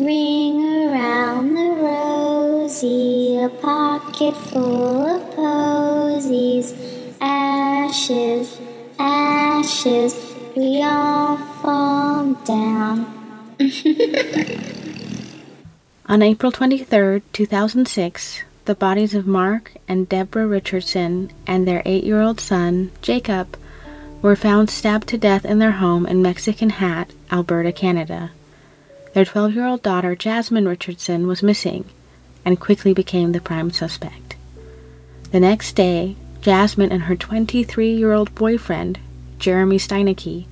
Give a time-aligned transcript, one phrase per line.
[0.00, 6.72] Ring around the rosy, a pocket full of posies.
[7.20, 8.58] Ashes,
[8.98, 10.16] ashes,
[10.56, 13.04] we all fall down.
[16.06, 22.22] On April 23, 2006, the bodies of Mark and Deborah Richardson and their eight year
[22.22, 23.54] old son, Jacob,
[24.22, 28.30] were found stabbed to death in their home in Medicine Hat, Alberta, Canada.
[29.12, 31.84] Their 12 year old daughter, Jasmine Richardson, was missing
[32.44, 34.36] and quickly became the prime suspect.
[35.32, 38.98] The next day, Jasmine and her 23 year old boyfriend,
[39.38, 40.46] Jeremy Steinke,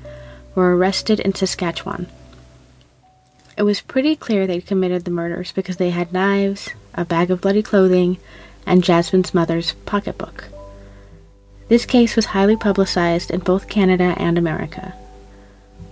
[0.54, 2.06] were arrested in Saskatchewan.
[3.56, 7.40] It was pretty clear they'd committed the murders because they had knives, a bag of
[7.40, 8.18] bloody clothing,
[8.66, 10.44] and Jasmine's mother's pocketbook.
[11.68, 14.94] This case was highly publicized in both Canada and America.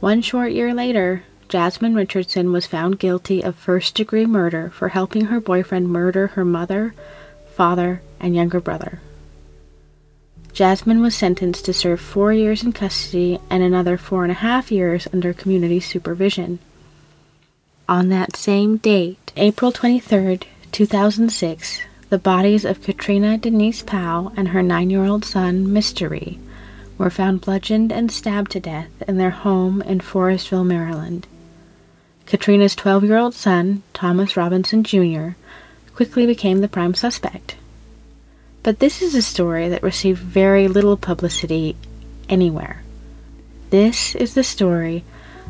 [0.00, 5.26] One short year later, Jasmine Richardson was found guilty of first degree murder for helping
[5.26, 6.92] her boyfriend murder her mother,
[7.54, 9.00] father, and younger brother.
[10.52, 14.72] Jasmine was sentenced to serve four years in custody and another four and a half
[14.72, 16.58] years under community supervision.
[17.88, 20.40] On that same date, April 23,
[20.72, 26.40] 2006, the bodies of Katrina Denise Powell and her nine year old son, Mystery,
[26.98, 31.26] were found bludgeoned and stabbed to death in their home in Forestville, Maryland.
[32.26, 35.30] Katrina's 12 year old son, Thomas Robinson Jr.,
[35.94, 37.56] quickly became the prime suspect.
[38.64, 41.76] But this is a story that received very little publicity
[42.28, 42.82] anywhere.
[43.70, 45.04] This is the story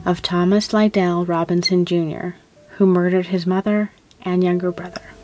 [0.04, 2.36] of Thomas Lydell Robinson Jr.,
[2.76, 5.15] who murdered his mother and younger brother.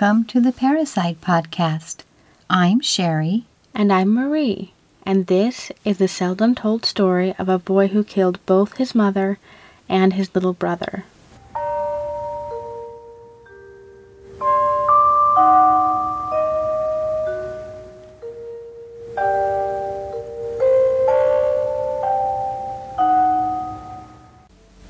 [0.00, 2.04] Welcome to the Parricide Podcast.
[2.48, 3.44] I'm Sherry.
[3.74, 4.72] And I'm Marie,
[5.04, 9.38] and this is the seldom told story of a boy who killed both his mother
[9.90, 11.04] and his little brother.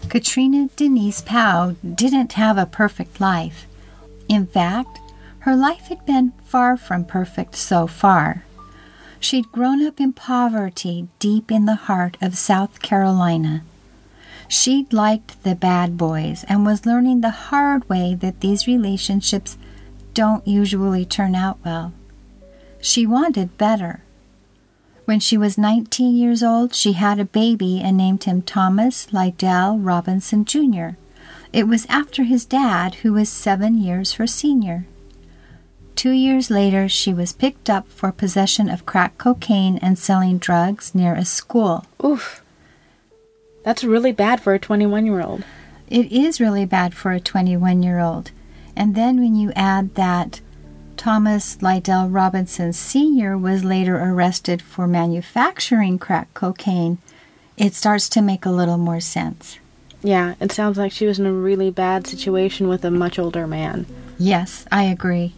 [0.09, 3.67] Katrina Denise Powell didn't have a perfect life.
[4.31, 5.01] In fact,
[5.41, 8.45] her life had been far from perfect so far.
[9.19, 13.65] She'd grown up in poverty deep in the heart of South Carolina.
[14.47, 19.59] She'd liked the bad boys and was learning the hard way that these relationships
[20.15, 21.93] don't usually turn out well.
[22.81, 24.05] She wanted better.
[25.07, 29.85] When she was 19 years old, she had a baby and named him Thomas Lydell
[29.85, 30.91] Robinson Jr.
[31.53, 34.87] It was after his dad, who was seven years her senior.
[35.97, 40.95] Two years later, she was picked up for possession of crack cocaine and selling drugs
[40.95, 41.85] near a school.
[42.05, 42.43] Oof.
[43.65, 45.45] That's really bad for a 21 year old.
[45.89, 48.31] It is really bad for a 21 year old.
[48.77, 50.41] And then when you add that
[50.97, 53.37] Thomas Lydell Robinson Sr.
[53.37, 56.99] was later arrested for manufacturing crack cocaine,
[57.57, 59.59] it starts to make a little more sense.
[60.03, 63.47] Yeah, it sounds like she was in a really bad situation with a much older
[63.47, 63.87] man.
[64.19, 65.35] Yes, I agree.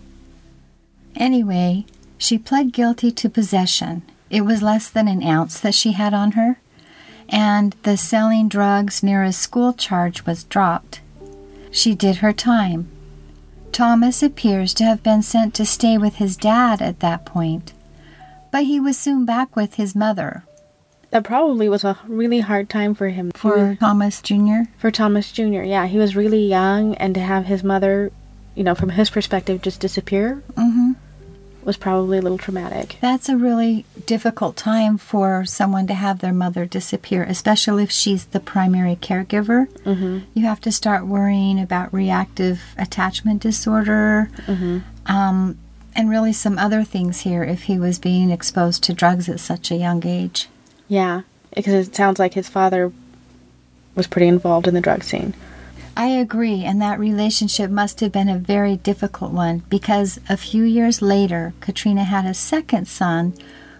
[1.16, 1.84] Anyway,
[2.16, 4.02] she pled guilty to possession.
[4.30, 6.58] It was less than an ounce that she had on her,
[7.28, 11.00] and the selling drugs near a school charge was dropped.
[11.70, 12.88] She did her time.
[13.72, 17.72] Thomas appears to have been sent to stay with his dad at that point,
[18.50, 20.44] but he was soon back with his mother.
[21.12, 23.30] That probably was a really hard time for him.
[23.32, 24.62] For Thomas Jr.?
[24.78, 25.86] For Thomas Jr., yeah.
[25.86, 28.10] He was really young, and to have his mother,
[28.54, 30.92] you know, from his perspective, just disappear Mm-hmm.
[31.64, 32.96] was probably a little traumatic.
[33.02, 38.24] That's a really difficult time for someone to have their mother disappear, especially if she's
[38.24, 39.68] the primary caregiver.
[39.84, 40.20] Mm-hmm.
[40.34, 44.78] You have to start worrying about reactive attachment disorder Mm-hmm.
[45.14, 45.58] um,
[45.94, 49.70] and really some other things here if he was being exposed to drugs at such
[49.70, 50.48] a young age.
[50.92, 51.22] Yeah,
[51.56, 52.92] because it sounds like his father
[53.94, 55.32] was pretty involved in the drug scene.
[55.96, 60.64] I agree, and that relationship must have been a very difficult one because a few
[60.64, 63.32] years later, Katrina had a second son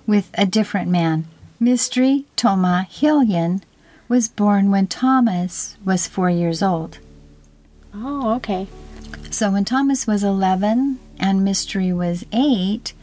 [0.06, 1.26] with a different man.
[1.60, 3.62] Mystery Toma Hillian
[4.08, 6.96] was born when Thomas was four years old.
[7.94, 8.68] Oh, okay.
[9.30, 12.94] So when Thomas was 11 and Mystery was 8,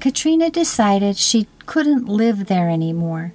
[0.00, 3.34] Katrina decided she couldn't live there anymore.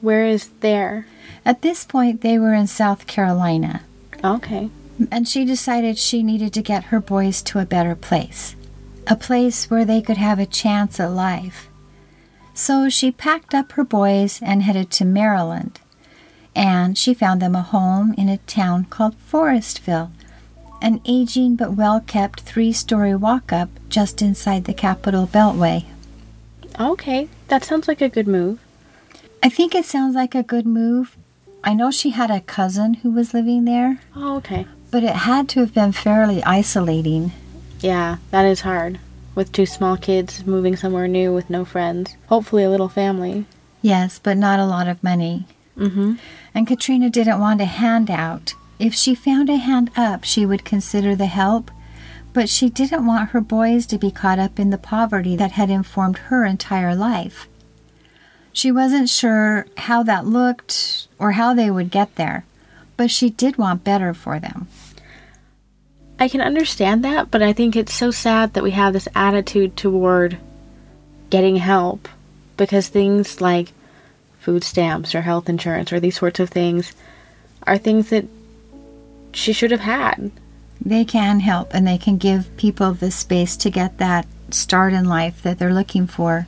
[0.00, 1.06] Where is there?
[1.44, 3.82] At this point, they were in South Carolina.
[4.22, 4.70] Okay.
[5.10, 8.56] And she decided she needed to get her boys to a better place,
[9.06, 11.68] a place where they could have a chance at life.
[12.54, 15.78] So she packed up her boys and headed to Maryland.
[16.54, 20.10] And she found them a home in a town called Forestville,
[20.80, 25.84] an aging but well kept three story walk up just inside the Capitol Beltway.
[26.80, 28.58] Okay, that sounds like a good move.
[29.42, 31.16] I think it sounds like a good move.
[31.62, 34.66] I know she had a cousin who was living there, Oh, okay.
[34.90, 37.32] but it had to have been fairly isolating.
[37.80, 38.98] Yeah, that is hard.
[39.34, 42.16] With two small kids moving somewhere new with no friends.
[42.28, 43.46] Hopefully a little family.
[43.82, 45.46] Yes, but not a lot of money.
[45.76, 46.14] Mm-hmm.
[46.54, 48.54] And Katrina didn't want a handout.
[48.78, 51.70] If she found a hand up, she would consider the help,
[52.32, 55.70] but she didn't want her boys to be caught up in the poverty that had
[55.70, 57.46] informed her entire life.
[58.56, 62.46] She wasn't sure how that looked or how they would get there,
[62.96, 64.66] but she did want better for them.
[66.18, 69.76] I can understand that, but I think it's so sad that we have this attitude
[69.76, 70.38] toward
[71.28, 72.08] getting help
[72.56, 73.72] because things like
[74.40, 76.94] food stamps or health insurance or these sorts of things
[77.64, 78.24] are things that
[79.34, 80.30] she should have had.
[80.80, 85.04] They can help and they can give people the space to get that start in
[85.04, 86.46] life that they're looking for.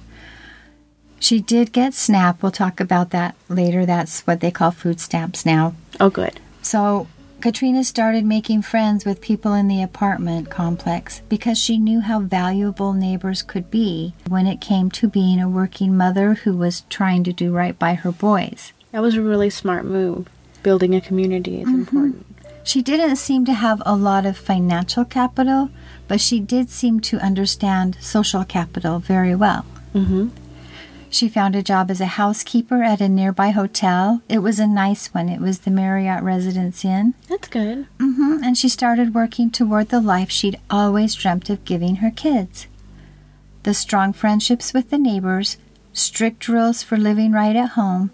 [1.21, 2.43] She did get SNAP.
[2.43, 3.85] We'll talk about that later.
[3.85, 5.75] That's what they call food stamps now.
[5.99, 6.41] Oh, good.
[6.63, 7.09] So
[7.41, 12.93] Katrina started making friends with people in the apartment complex because she knew how valuable
[12.93, 17.33] neighbors could be when it came to being a working mother who was trying to
[17.33, 18.73] do right by her boys.
[18.91, 20.29] That was a really smart move.
[20.63, 22.27] Building a community is important.
[22.65, 25.71] She didn't seem to have a lot of financial capital,
[26.09, 29.65] but she did seem to understand social capital very well.
[29.95, 30.29] Mm-hmm.
[31.11, 34.23] She found a job as a housekeeper at a nearby hotel.
[34.29, 35.29] It was a nice one.
[35.29, 37.15] It was the Marriott Residence Inn.
[37.29, 37.87] That's good.
[37.99, 38.41] Mm-hmm.
[38.45, 42.67] And she started working toward the life she'd always dreamt of giving her kids.
[43.63, 45.57] The strong friendships with the neighbors,
[45.93, 48.11] strict rules for living right at home,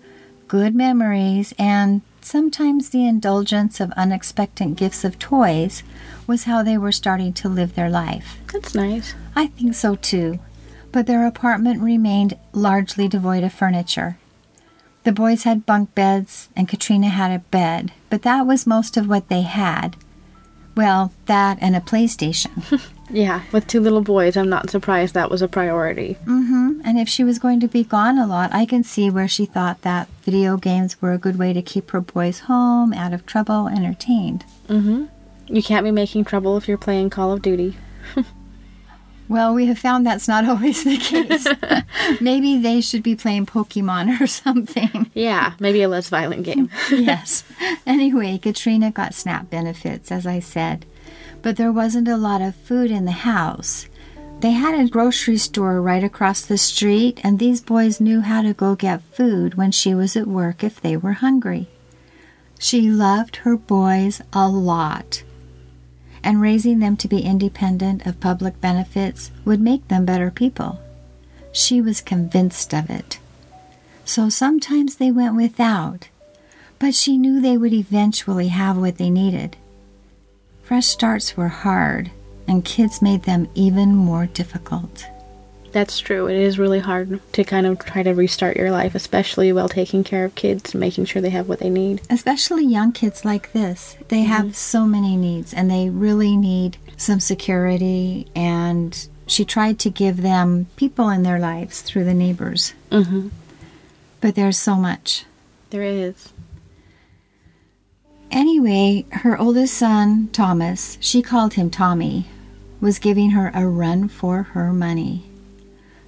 [0.49, 5.83] good memories, and sometimes the indulgence of unexpected gifts of toys
[6.27, 8.39] was how they were starting to live their life.
[8.53, 9.15] That's nice.
[9.37, 10.39] I think so too.
[10.95, 14.17] But their apartment remained largely devoid of furniture.
[15.03, 19.09] The boys had bunk beds, and Katrina had a bed, but that was most of
[19.09, 19.97] what they had.
[20.77, 22.81] Well, that and a PlayStation.
[23.11, 26.17] Yeah, with two little boys, I'm not surprised that was a priority.
[26.25, 26.81] Mm hmm.
[26.87, 29.45] And if she was going to be gone a lot, I can see where she
[29.45, 33.27] thought that video games were a good way to keep her boys home, out of
[33.27, 34.47] trouble, entertained.
[34.69, 35.05] Mm-hmm.
[35.55, 37.77] You can't be making trouble if you're playing Call of Duty.
[39.29, 41.47] Well, we have found that's not always the case.
[42.21, 45.11] Maybe they should be playing Pokemon or something.
[45.15, 46.71] Yeah, maybe a less violent game.
[46.91, 47.45] yes.
[47.87, 50.85] Anyway, Katrina got SNAP benefits, as I said,
[51.43, 53.87] but there wasn't a lot of food in the house.
[54.41, 58.53] They had a grocery store right across the street, and these boys knew how to
[58.53, 61.69] go get food when she was at work if they were hungry.
[62.59, 65.23] She loved her boys a lot,
[66.25, 70.81] and raising them to be independent of public benefits would make them better people.
[71.53, 73.19] She was convinced of it.
[74.05, 76.09] So sometimes they went without,
[76.79, 79.57] but she knew they would eventually have what they needed.
[80.63, 82.11] Fresh starts were hard,
[82.49, 85.07] and kids made them even more difficult.
[85.75, 86.29] That's true.
[86.29, 90.05] It is really hard to kind of try to restart your life, especially while taking
[90.05, 92.01] care of kids and making sure they have what they need.
[92.09, 93.97] Especially young kids like this.
[94.07, 98.29] They have so many needs, and they really need some security.
[98.37, 102.73] And she tried to give them people in their lives through the neighbors.
[102.93, 103.31] Mm-hmm.
[104.21, 105.25] But there's so much.
[105.71, 106.33] There is.
[108.31, 112.29] Anyway, her oldest son, Thomas, she called him Tommy,
[112.81, 115.25] was giving her a run for her money.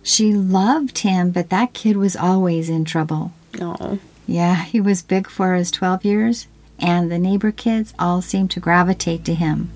[0.07, 3.33] She loved him, but that kid was always in trouble.
[3.59, 3.99] No.
[4.25, 6.47] Yeah, he was big for his 12 years,
[6.79, 9.73] and the neighbor kids all seemed to gravitate to him.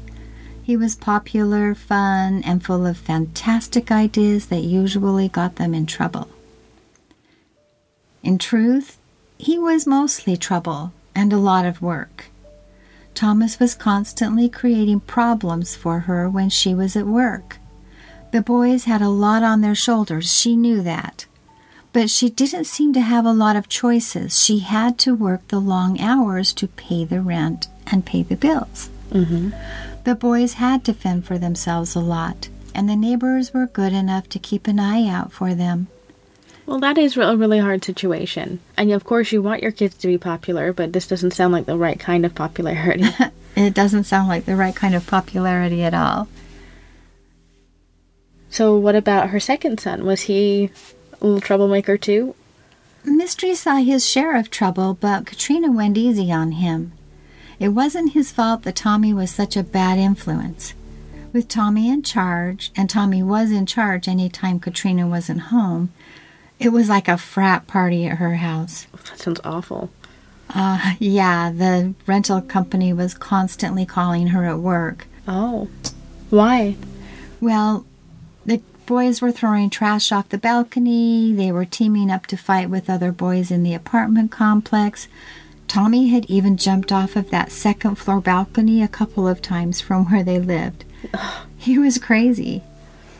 [0.62, 6.28] He was popular, fun, and full of fantastic ideas that usually got them in trouble.
[8.22, 8.99] In truth,
[9.37, 12.26] he was mostly trouble and a lot of work.
[13.16, 17.59] Thomas was constantly creating problems for her when she was at work.
[18.32, 21.26] The boys had a lot on their shoulders, she knew that.
[21.92, 24.40] But she didn't seem to have a lot of choices.
[24.40, 28.88] She had to work the long hours to pay the rent and pay the bills.
[29.10, 29.50] Mm-hmm.
[30.04, 34.28] The boys had to fend for themselves a lot, and the neighbors were good enough
[34.28, 35.88] to keep an eye out for them.
[36.66, 38.60] Well, that is a really hard situation.
[38.76, 41.66] And of course, you want your kids to be popular, but this doesn't sound like
[41.66, 43.08] the right kind of popularity.
[43.56, 46.28] It doesn't sound like the right kind of popularity at all.
[48.50, 50.04] So, what about her second son?
[50.04, 50.71] Was he
[51.21, 52.35] a little troublemaker too?
[53.04, 56.92] Mystery saw his share of trouble, but Katrina went easy on him.
[57.61, 60.75] It wasn't his fault that Tommy was such a bad influence.
[61.33, 65.92] With Tommy in charge, and Tommy was in charge any time Katrina wasn't home,
[66.59, 68.87] it was like a frat party at her house.
[68.92, 69.90] That sounds awful.
[70.52, 75.07] Uh, yeah, the rental company was constantly calling her at work.
[75.28, 75.69] Oh.
[76.30, 76.76] Why?
[77.40, 77.87] Well,
[78.90, 83.12] boys were throwing trash off the balcony, they were teaming up to fight with other
[83.12, 85.06] boys in the apartment complex.
[85.68, 90.11] Tommy had even jumped off of that second floor balcony a couple of times from
[90.11, 90.85] where they lived.
[91.56, 92.64] He was crazy.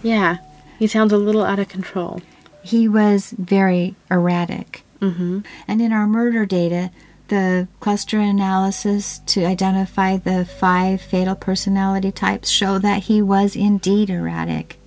[0.03, 0.39] Yeah,
[0.77, 2.21] he sounds a little out of control.
[2.65, 4.83] He was very erratic.
[5.01, 5.43] Mm-hmm.
[5.69, 6.91] And in our murder data,
[7.29, 14.11] the cluster analysis to identify the five fatal personality types show that he was indeed
[14.11, 14.80] erratic.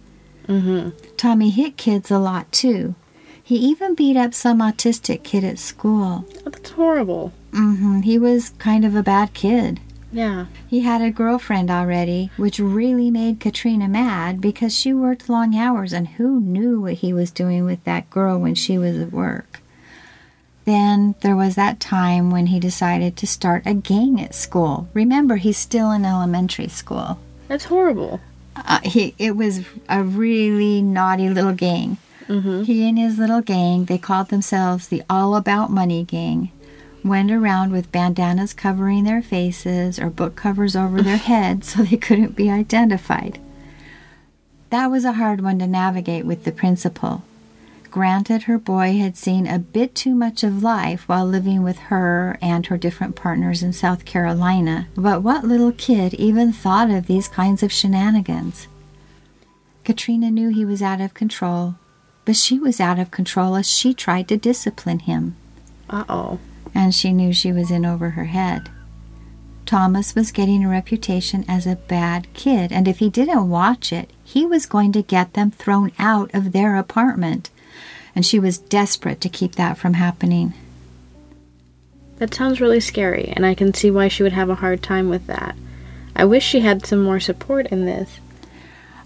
[0.48, 0.90] Mm-hmm.
[1.18, 2.96] Tommy hit kids a lot too.
[3.42, 6.26] He even beat up some autistic kid at school.
[6.46, 7.34] Oh, that's horrible.
[7.52, 8.02] Mm-hmm.
[8.02, 9.80] He was kind of a bad kid.
[10.14, 10.46] Yeah.
[10.68, 15.92] He had a girlfriend already, which really made Katrina mad because she worked long hours
[15.92, 19.60] and who knew what he was doing with that girl when she was at work.
[20.66, 24.88] Then there was that time when he decided to start a gang at school.
[24.94, 27.20] Remember, he's still in elementary school.
[27.50, 28.22] That's horrible.
[28.56, 31.98] Uh, he, it was a really naughty little gang.
[32.28, 32.64] Mm-hmm.
[32.64, 36.52] He and his little gang, they called themselves the All About Money Gang,
[37.04, 41.98] went around with bandanas covering their faces or book covers over their heads so they
[41.98, 43.40] couldn't be identified.
[44.70, 47.24] That was a hard one to navigate with the principal.
[47.94, 52.40] Granted, her boy had seen a bit too much of life while living with her
[52.42, 57.28] and her different partners in South Carolina, but what little kid even thought of these
[57.28, 58.68] kinds of shenanigans?
[59.84, 61.76] Katrina knew he was out of control,
[62.26, 65.36] but she was out of control as she tried to discipline him,
[65.88, 66.40] Uh oh.
[66.74, 68.72] and she knew she was in over her head.
[69.68, 74.10] Thomas was getting a reputation as a bad kid, and if he didn't watch it,
[74.24, 77.52] he was going to get them thrown out of their apartment.
[78.16, 80.54] And she was desperate to keep that from happening.
[82.18, 85.10] That sounds really scary, and I can see why she would have a hard time
[85.10, 85.56] with that.
[86.16, 88.20] I wish she had some more support in this.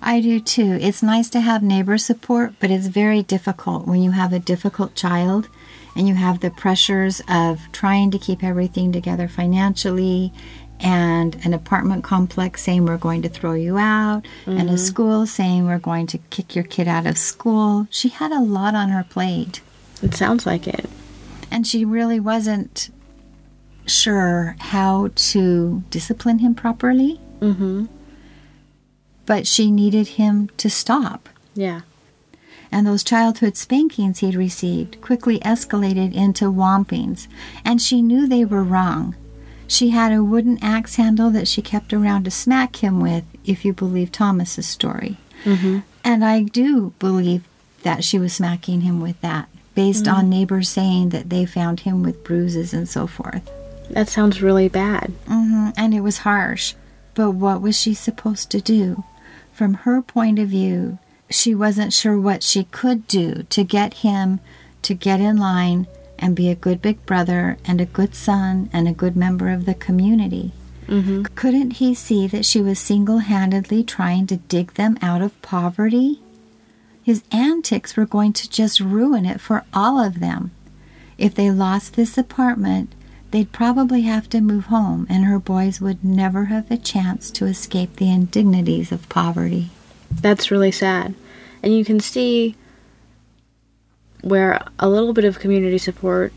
[0.01, 0.77] I do too.
[0.79, 4.93] It's nice to have neighbor support, but it's very difficult when you have a difficult
[4.93, 5.49] child
[5.95, 10.31] and you have the pressures of trying to keep everything together financially
[10.79, 15.65] and an apartment complex saying we're going to throw you out and a school saying
[15.65, 17.87] we're going to kick your kid out of school.
[17.89, 19.61] She had a lot on her plate
[20.03, 20.85] It sounds like it.
[21.49, 22.89] and she really wasn't
[23.85, 27.85] sure how to discipline him properly, Mm-hmm.
[29.25, 31.29] but she needed him to stop.
[31.55, 31.81] Yeah.
[32.71, 37.27] and those childhood spankings he'd received quickly escalated into whompings,
[37.65, 39.15] and she knew they were wrong.
[39.67, 43.65] She had a wooden axe handle that she kept around to smack him with, if
[43.65, 45.17] you believe Thomas's story.
[45.43, 45.79] Mm-hmm.
[46.03, 47.43] And I do believe
[47.83, 52.01] that she was smacking him with that, based on neighbors saying that they found him
[52.01, 53.49] with bruises and so forth.
[53.89, 55.13] That sounds really bad.
[55.27, 56.73] hmm And it was harsh.
[57.13, 59.03] But what was she supposed to do?
[59.53, 64.39] From her point of view, she wasn't sure what she could do to get him
[64.83, 65.87] to get in line
[66.19, 69.65] and be a good big brother and a good son and a good member of
[69.65, 70.51] the community.
[70.87, 71.23] Mm-hmm.
[71.35, 76.21] Couldn't he see that she was single handedly trying to dig them out of poverty?
[77.03, 80.51] His antics were going to just ruin it for all of them.
[81.17, 82.93] If they lost this apartment,
[83.31, 87.45] they'd probably have to move home, and her boys would never have a chance to
[87.45, 89.69] escape the indignities of poverty.
[90.11, 91.15] That's really sad.
[91.63, 92.55] And you can see
[94.21, 96.33] where a little bit of community support,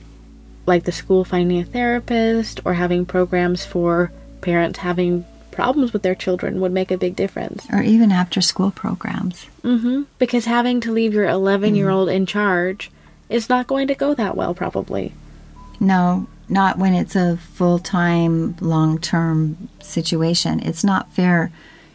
[0.66, 6.14] like the school finding a therapist or having programs for parents having problems with their
[6.14, 7.66] children, would make a big difference.
[7.72, 9.46] Or even after school programs.
[9.62, 10.02] Mm-hmm.
[10.18, 12.90] Because having to leave your 11 year old in charge
[13.28, 15.12] is not going to go that well, probably.
[15.78, 20.60] No, not when it's a full time, long term situation.
[20.60, 21.50] It's not fair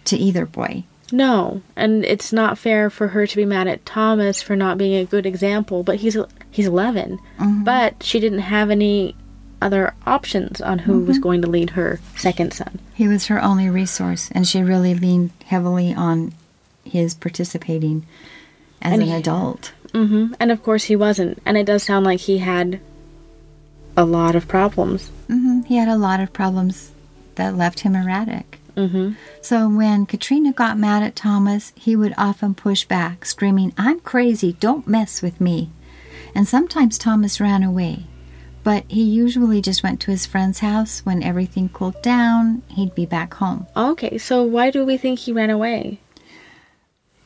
[0.05, 0.85] to either boy.
[1.11, 4.95] No, and it's not fair for her to be mad at Thomas for not being
[4.95, 6.17] a good example, but he's
[6.51, 7.19] he's 11.
[7.63, 9.15] But she didn't have any
[9.61, 12.79] other options on who was going to lead her second son.
[12.93, 16.33] He was her only resource, and she really leaned heavily on
[16.83, 18.05] his participating
[18.81, 19.71] as And an he- adult.
[19.93, 20.33] Mm-hmm.
[20.39, 21.41] And of course he wasn't.
[21.45, 22.79] And it does sound like he had
[23.95, 25.09] a lot of problems.
[25.27, 26.91] hmm He had a lot of problems
[27.35, 28.54] that left him erratic.
[28.75, 29.13] Mm-hmm.
[29.41, 34.53] So when Katrina got mad at Thomas, he would often push back, screaming, I'm crazy,
[34.53, 35.71] don't mess with me.
[36.33, 38.05] And sometimes Thomas ran away.
[38.63, 41.01] But he usually just went to his friend's house.
[41.05, 43.67] When everything cooled down, he'd be back home.
[43.77, 45.99] Okay, so why do we think he ran away?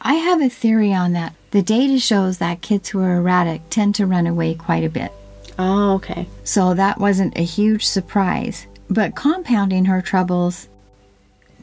[0.01, 1.33] I have a theory on that.
[1.51, 5.11] The data shows that kids who are erratic tend to run away quite a bit.
[5.57, 6.27] Oh, okay.
[6.43, 8.67] So that wasn't a huge surprise.
[8.89, 10.67] But compounding her troubles,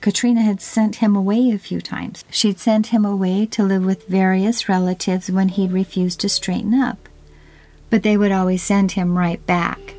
[0.06, 2.24] Katrina had sent him away a few times.
[2.30, 7.08] She'd sent him away to live with various relatives when he'd refused to straighten up.
[7.90, 9.96] But they would always send him right back.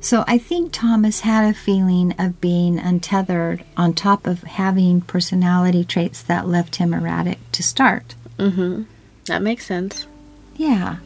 [0.00, 5.84] So I think Thomas had a feeling of being untethered on top of having personality
[5.84, 8.16] traits that left him erratic to start.
[8.40, 8.82] Mm-hmm.
[9.26, 10.08] That makes sense.
[10.56, 10.96] Yeah.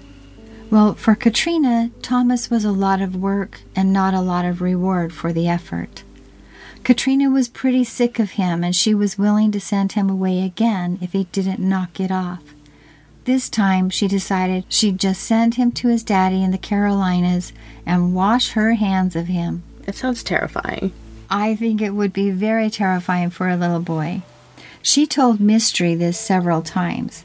[0.71, 5.13] Well, for Katrina, Thomas was a lot of work and not a lot of reward
[5.13, 6.05] for the effort.
[6.85, 10.99] Katrina was pretty sick of him and she was willing to send him away again
[11.01, 12.43] if he didn't knock it off.
[13.25, 17.53] This time she decided she'd just send him to his daddy in the Carolinas
[17.85, 19.63] and wash her hands of him.
[19.87, 20.93] It sounds terrifying.
[21.29, 24.23] I think it would be very terrifying for a little boy.
[24.83, 27.25] She told Mystery this several times,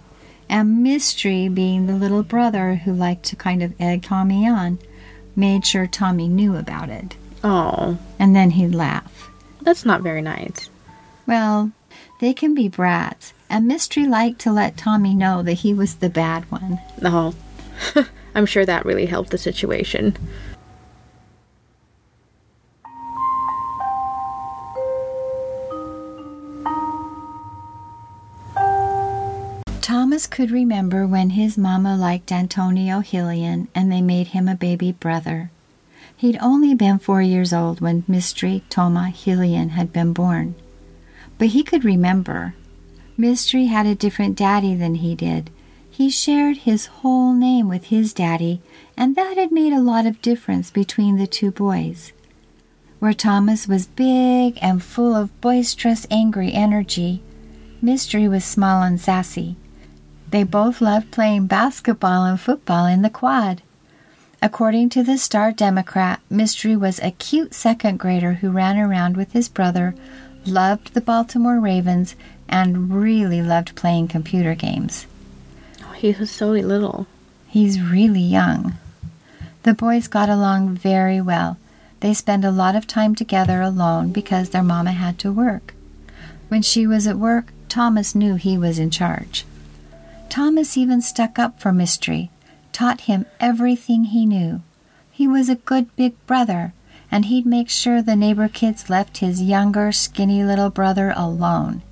[0.50, 4.78] and Mystery, being the little brother who liked to kind of egg Tommy on,
[5.36, 7.16] made sure Tommy knew about it.
[7.44, 9.32] Oh, And then he'd laugh.
[9.66, 10.70] That's not very nice.
[11.28, 11.72] Well,
[12.22, 16.10] they can be brats, and Mystery liked to let Tommy know that he was the
[16.10, 16.80] bad one.
[17.02, 17.34] No.
[17.96, 20.16] Oh, I'm sure that really helped the situation.
[29.82, 34.92] Thomas could remember when his mama liked Antonio Hillian and they made him a baby
[34.92, 35.52] brother.
[36.18, 40.56] He'd only been four years old when Mystery Toma Hillian had been born.
[41.38, 42.56] But he could remember.
[43.18, 45.50] Mystery had a different daddy than he did.
[45.90, 48.62] He shared his whole name with his daddy,
[48.98, 52.12] and that had made a lot of difference between the two boys.
[53.00, 57.22] Where Thomas was big and full of boisterous, angry energy,
[57.82, 59.58] Mystery was small and sassy.
[60.32, 63.62] They both loved playing basketball and football in the quad.
[64.46, 69.32] According to the Star Democrat, Mystery was a cute second grader who ran around with
[69.32, 69.96] his brother,
[70.46, 72.16] loved the Baltimore Ravens,
[72.48, 75.08] and really loved playing computer games.
[75.82, 77.08] Oh, he was so little.
[77.48, 78.76] He's really young.
[79.64, 81.58] The boys got along very well.
[82.02, 85.74] They spent a lot of time together alone because their mama had to work.
[86.50, 89.44] When she was at work, Thomas knew he was in charge.
[90.30, 92.30] Thomas even stuck up for Mystery,
[92.76, 94.62] taught him everything he knew.
[95.10, 96.74] He was a good big brother,
[97.10, 101.84] and he'd make sure the neighbor kids left his younger, skinny little brother alone.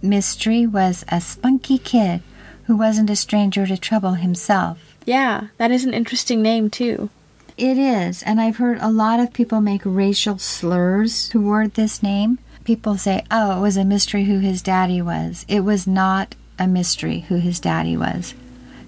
[0.00, 2.22] Mystery was a spunky kid
[2.66, 4.78] who wasn't a stranger to trouble himself.
[5.04, 7.10] Yeah, that is an interesting name, too.
[7.56, 12.38] It is, and I've heard a lot of people make racial slurs toward this name.
[12.62, 15.44] People say, oh, it was a mystery who his daddy was.
[15.48, 18.34] It was not a mystery who his daddy was.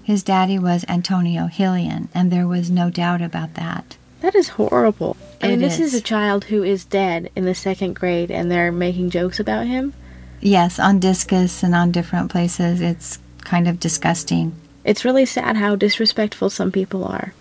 [0.03, 3.97] His daddy was Antonio Hillian, and there was no doubt about that.
[4.21, 5.17] That is horrible.
[5.41, 5.99] I mean, this is is.
[5.99, 9.93] a child who is dead in the second grade, and they're making jokes about him.
[10.39, 15.75] Yes, on Disqus and on different places, it's kind of disgusting It's really sad how
[15.75, 17.33] disrespectful some people are,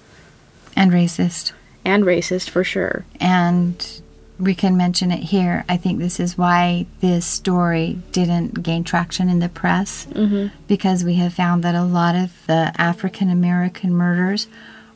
[0.76, 1.52] and racist.
[1.84, 3.04] and racist for sure.
[3.18, 4.00] and
[4.40, 5.64] we can mention it here.
[5.68, 10.54] I think this is why this story didn't gain traction in the press Mm-hmm.
[10.66, 14.48] because we have found that a lot of the African American murders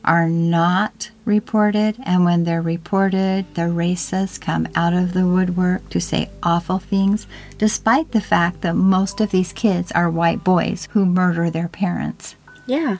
[0.03, 5.99] are not reported, and when they're reported, the racists come out of the woodwork to
[5.99, 7.25] say awful things,
[7.57, 12.35] despite the fact that most of these kids are white boys who murder their parents.
[12.67, 12.97] Yeah.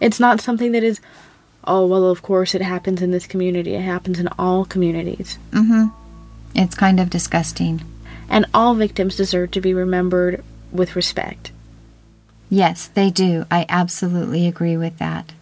[0.00, 1.00] It's not something that is,
[1.64, 3.74] oh, well, of course it happens in this community.
[3.74, 5.38] It happens in all communities.
[5.50, 5.88] Mm-hmm.
[6.54, 7.82] It's kind of disgusting.
[8.28, 10.42] And all victims deserve to be remembered
[10.72, 11.52] with respect.
[12.48, 13.44] Yes, they do.
[13.50, 15.32] I absolutely agree with that.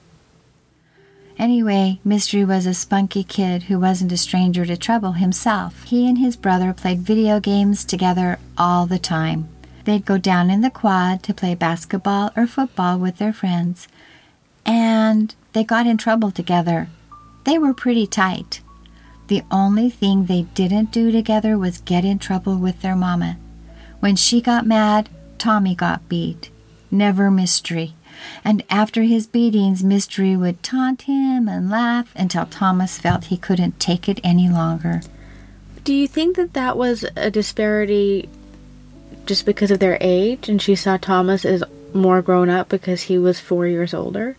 [1.38, 5.84] Anyway, Mystery was a spunky kid who wasn't a stranger to trouble himself.
[5.84, 9.48] He and his brother played video games together all the time.
[9.84, 13.86] They'd go down in the quad to play basketball or football with their friends,
[14.66, 16.86] and they got in trouble together.
[17.42, 18.60] They were pretty tight.
[19.26, 23.38] The only thing they didn't do together was get in trouble with their mama.
[23.98, 26.50] When she got mad, Tommy got beat.
[26.92, 27.94] Never mystery.
[28.44, 33.80] And after his beatings, Mystery would taunt him and laugh until Thomas felt he couldn't
[33.80, 35.00] take it any longer.
[35.82, 38.28] Do you think that that was a disparity
[39.26, 43.18] just because of their age and she saw Thomas as more grown up because he
[43.18, 44.36] was four years older?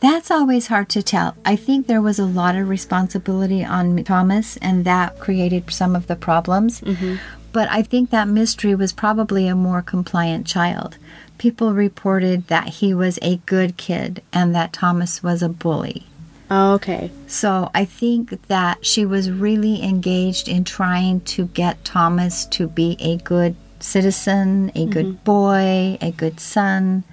[0.00, 1.36] That's always hard to tell.
[1.44, 6.06] I think there was a lot of responsibility on Thomas, and that created some of
[6.06, 6.80] the problems.
[6.80, 7.16] Mm-hmm.
[7.52, 10.98] But I think that mystery was probably a more compliant child.
[11.38, 16.06] People reported that he was a good kid and that Thomas was a bully.
[16.50, 17.10] Oh, okay.
[17.26, 22.96] So I think that she was really engaged in trying to get Thomas to be
[23.00, 25.24] a good citizen, a good mm-hmm.
[25.24, 27.04] boy, a good son,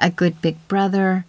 [0.00, 1.24] a good big brother.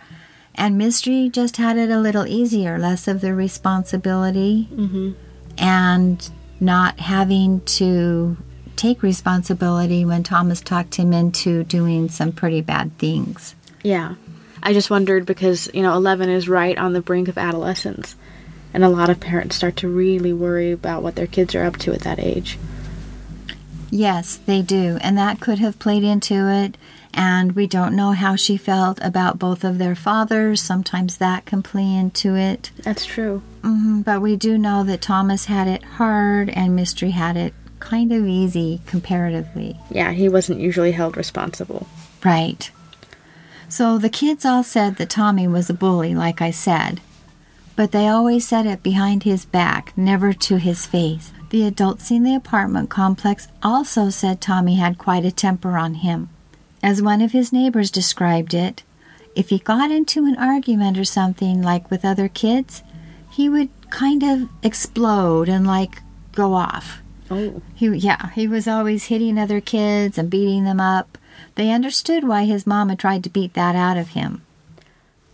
[0.60, 5.12] And Mystery just had it a little easier, less of the responsibility mm-hmm.
[5.58, 8.36] and not having to
[8.76, 13.56] take responsibility when Thomas talked him into doing some pretty bad things.
[13.84, 14.15] Yeah.
[14.62, 18.17] I just wondered because, you know, 11 is right on the brink of adolescence.
[18.74, 21.78] And a lot of parents start to really worry about what their kids are up
[21.78, 22.60] to at that age.
[23.89, 24.98] Yes, they do.
[25.00, 26.78] And that could have played into it.
[27.13, 30.62] And we don't know how she felt about both of their fathers.
[30.62, 32.72] Sometimes that can play into it.
[32.84, 33.41] That's true.
[33.62, 34.02] Mm-hmm.
[34.02, 38.28] But we do know that Thomas had it hard and Mystery had it kind of
[38.28, 39.78] easy comparatively.
[39.89, 41.88] Yeah, he wasn't usually held responsible.
[42.24, 42.69] Right.
[43.67, 47.02] So the kids all said that Tommy was a bully, like I said.
[47.76, 51.32] But they always said it behind his back, never to his face.
[51.50, 56.30] The adults in the apartment complex also said Tommy had quite a temper on him.
[56.82, 58.84] As one of his neighbors described it,
[59.36, 62.84] if he got into an argument or something like with other kids,
[63.32, 66.02] he would kind of explode and like
[66.34, 67.00] go off.
[67.30, 67.62] Oh.
[67.76, 71.18] He yeah, he was always hitting other kids and beating them up.
[71.56, 74.42] They understood why his mama tried to beat that out of him.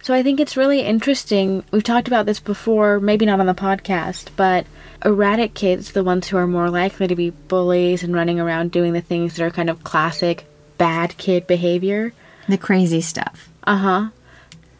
[0.03, 1.63] So I think it's really interesting.
[1.71, 4.67] We've talked about this before, maybe not on the podcast, but
[5.03, 8.93] erratic kids, the ones who are more likely to be bullies and running around doing
[8.93, 10.45] the things that are kind of classic
[10.77, 12.13] bad kid behavior.
[12.47, 13.49] The crazy stuff.
[13.63, 14.09] Uh huh.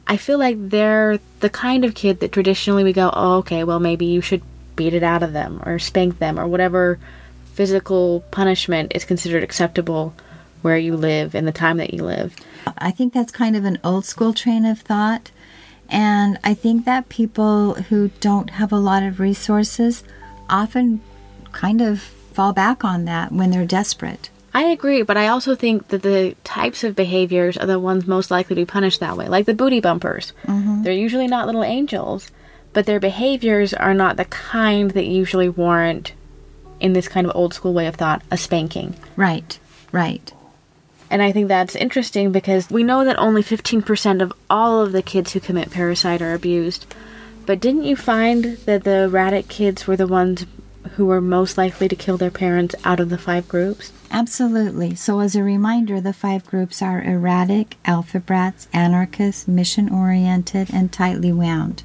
[0.08, 3.80] I feel like they're the kind of kid that traditionally we go, oh, okay, well,
[3.80, 4.44] maybe you should
[4.76, 7.00] beat it out of them or spank them or whatever
[7.54, 10.14] physical punishment is considered acceptable
[10.62, 12.36] where you live and the time that you live.
[12.78, 15.32] I think that's kind of an old school train of thought.
[15.90, 20.04] And I think that people who don't have a lot of resources
[20.50, 21.02] often
[21.52, 24.30] kind of fall back on that when they're desperate.
[24.56, 28.32] I agree, but I also think that the types of behaviors are the ones most
[28.32, 30.32] likely to be punished that way, like the booty bumpers.
[30.46, 30.84] Mm-hmm.
[30.84, 32.32] They're usually not little angels,
[32.72, 36.14] but their behaviors are not the kind that usually warrant,
[36.80, 38.96] in this kind of old school way of thought, a spanking.
[39.18, 39.60] Right,
[39.92, 40.32] right.
[41.10, 45.02] And I think that's interesting because we know that only 15% of all of the
[45.02, 46.86] kids who commit parricide are abused.
[47.46, 50.46] But didn't you find that the erratic kids were the ones
[50.96, 53.92] who were most likely to kill their parents out of the five groups?
[54.12, 54.96] Absolutely.
[54.96, 60.92] So, as a reminder, the five groups are erratic, alpha brats, anarchists, mission oriented, and
[60.92, 61.84] tightly wound.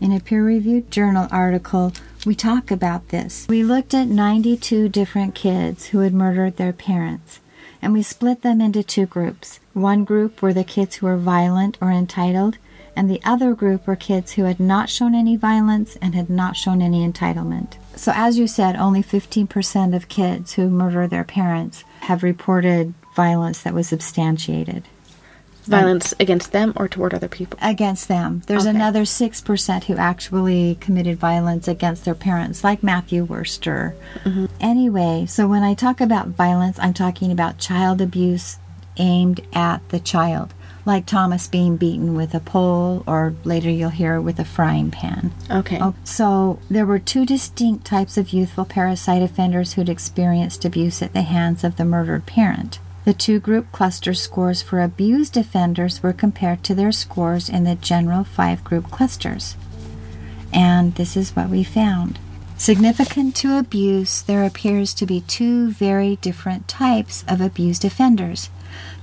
[0.00, 1.92] In a peer reviewed journal article,
[2.24, 3.46] we talk about this.
[3.48, 7.40] We looked at 92 different kids who had murdered their parents,
[7.82, 9.60] and we split them into two groups.
[9.72, 12.58] One group were the kids who were violent or entitled,
[12.94, 16.56] and the other group were kids who had not shown any violence and had not
[16.56, 17.74] shown any entitlement.
[17.98, 23.62] So, as you said, only 15% of kids who murder their parents have reported violence
[23.62, 24.84] that was substantiated.
[25.64, 27.58] Violence um, against them or toward other people?
[27.60, 28.42] Against them.
[28.46, 28.76] There's okay.
[28.76, 33.96] another 6% who actually committed violence against their parents, like Matthew Worcester.
[34.24, 34.46] Mm-hmm.
[34.60, 38.58] Anyway, so when I talk about violence, I'm talking about child abuse
[38.96, 40.54] aimed at the child
[40.88, 45.32] like Thomas being beaten with a pole, or later you'll hear with a frying pan.
[45.50, 45.78] Okay.
[45.80, 51.12] Oh, so there were two distinct types of youthful parricide offenders who'd experienced abuse at
[51.12, 52.80] the hands of the murdered parent.
[53.04, 57.76] The two group cluster scores for abused offenders were compared to their scores in the
[57.76, 59.56] general five group clusters.
[60.52, 62.18] And this is what we found.
[62.58, 68.50] Significant to abuse, there appears to be two very different types of abused offenders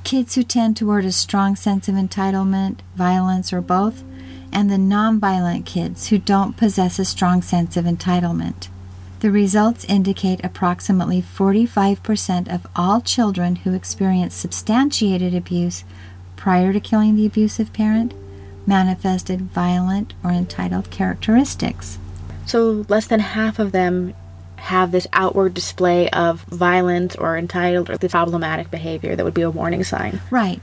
[0.04, 4.04] kids who tend toward a strong sense of entitlement, violence, or both,
[4.52, 8.68] and the nonviolent kids who don't possess a strong sense of entitlement.
[9.22, 15.86] The results indicate approximately 45% of all children who experience substantiated abuse
[16.36, 18.14] prior to killing the abusive parent
[18.68, 21.98] manifested violent or entitled characteristics.
[22.46, 24.14] So, less than half of them
[24.58, 29.42] have this outward display of violence or entitled or the problematic behavior that would be
[29.42, 30.20] a warning sign.
[30.32, 30.62] Right.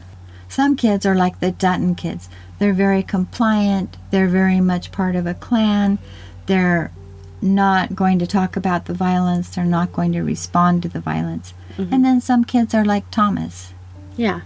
[0.48, 2.28] Some kids are like the Dutton kids.
[2.58, 5.98] They're very compliant, they're very much part of a clan,
[6.46, 6.92] they're
[7.40, 11.54] not going to talk about the violence, they're not going to respond to the violence.
[11.76, 11.94] Mm-hmm.
[11.94, 13.72] And then some kids are like Thomas.
[14.16, 14.42] Yeah.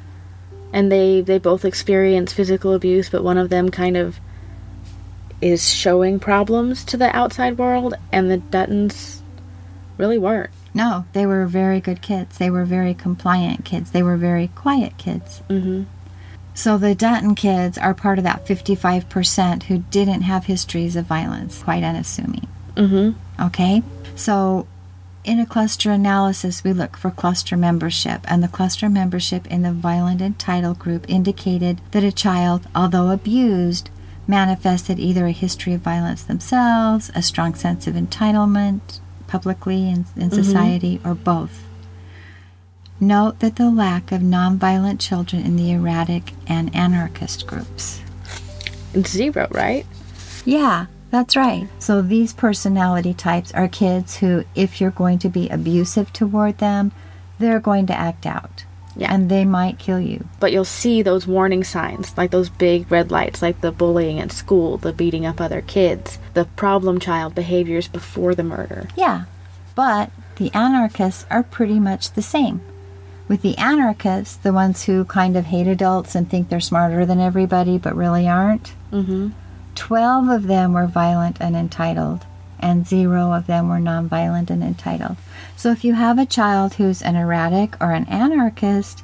[0.72, 4.20] And they they both experience physical abuse, but one of them kind of
[5.40, 9.20] is showing problems to the outside world and the Duttons
[9.98, 10.50] really weren't.
[10.74, 12.38] No, they were very good kids.
[12.38, 13.90] They were very compliant kids.
[13.90, 15.42] They were very quiet kids.
[15.48, 15.86] Mhm.
[16.54, 21.62] So the Dutton kids are part of that 55% who didn't have histories of violence,
[21.62, 22.46] quite unassuming.
[22.76, 23.14] Mhm.
[23.40, 23.82] Okay?
[24.14, 24.66] So
[25.24, 29.72] in a cluster analysis, we look for cluster membership, and the cluster membership in the
[29.72, 33.90] violent entitled group indicated that a child, although abused,
[34.26, 40.30] manifested either a history of violence themselves, a strong sense of entitlement publicly in, in
[40.30, 40.30] mm-hmm.
[40.30, 41.64] society, or both.
[42.98, 48.00] Note that the lack of nonviolent children in the erratic and anarchist groups.
[48.94, 49.84] It's zero, right?
[50.46, 51.68] Yeah, that's right.
[51.78, 56.92] So these personality types are kids who, if you're going to be abusive toward them,
[57.38, 58.64] they're going to act out.
[58.96, 59.12] Yeah.
[59.12, 60.26] And they might kill you.
[60.40, 64.32] But you'll see those warning signs, like those big red lights, like the bullying at
[64.32, 68.88] school, the beating up other kids, the problem child behaviors before the murder.
[68.96, 69.24] Yeah.
[69.74, 72.62] But the anarchists are pretty much the same.
[73.28, 77.20] With the anarchists, the ones who kind of hate adults and think they're smarter than
[77.20, 79.30] everybody but really aren't, Mm-hmm.
[79.74, 82.24] 12 of them were violent and entitled,
[82.66, 85.16] and zero of them were nonviolent and entitled.
[85.56, 89.02] So if you have a child who's an erratic or an anarchist,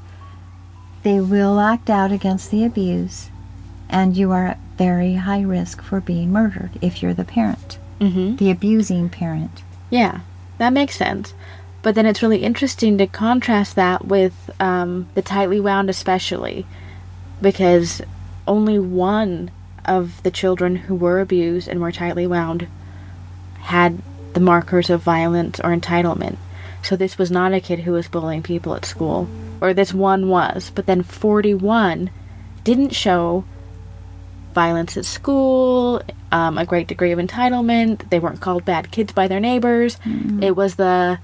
[1.04, 3.30] they will act out against the abuse,
[3.88, 8.36] and you are at very high risk for being murdered if you're the parent, Mm-hmm.
[8.36, 9.62] the abusing parent.
[9.90, 10.20] Yeah,
[10.58, 11.34] that makes sense.
[11.82, 16.66] But then it's really interesting to contrast that with um, the tightly wound, especially
[17.40, 18.02] because
[18.46, 19.50] only one
[19.84, 22.66] of the children who were abused and were tightly wound
[23.62, 24.02] had
[24.34, 26.36] the markers of violence or entitlement.
[26.82, 29.28] So this was not a kid who was bullying people at school,
[29.60, 32.10] or this one was, but then 41
[32.64, 33.44] didn't show
[34.52, 38.10] violence at school, um, a great degree of entitlement.
[38.10, 39.96] They weren't called bad kids by their neighbors.
[40.42, 41.18] It was the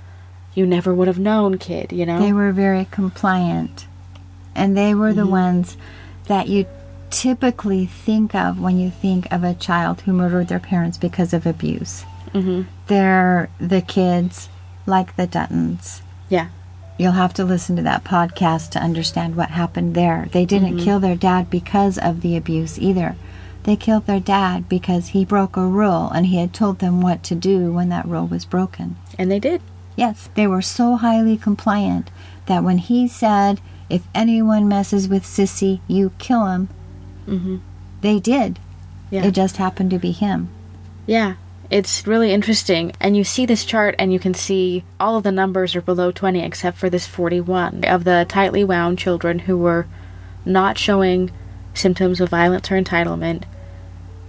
[0.55, 2.19] you never would have known kid, you know?
[2.19, 3.87] They were very compliant.
[4.55, 5.77] And they were the ones
[6.27, 6.67] that you
[7.11, 11.47] typically think of when you think of a child who murdered their parents because of
[11.47, 12.05] abuse.
[12.43, 14.49] Hmm They're the kids
[14.87, 16.01] like the Duttons.
[16.29, 16.49] Yeah.
[16.99, 20.29] You'll have to listen to that podcast to understand what happened there.
[20.33, 23.15] They didn't kill their dad because of the abuse either.
[23.63, 27.23] They killed their dad because he broke a rule and he had told them what
[27.25, 28.97] to do when that rule was broken.
[29.19, 29.61] And they did.
[29.95, 32.11] Yes, they were so highly compliant
[32.47, 36.69] that when he said, if anyone messes with Sissy, you kill him,
[37.27, 37.57] hmm
[38.01, 38.59] they did.
[39.11, 39.25] Yeah.
[39.27, 40.49] It just happened to be him.
[41.07, 41.35] Yeah.
[41.71, 42.93] It's really interesting.
[43.01, 46.11] And you see this chart and you can see all of the numbers are below
[46.11, 49.87] 20 except for this 41 of the tightly wound children who were
[50.45, 51.31] not showing
[51.75, 53.45] symptoms of violence or entitlement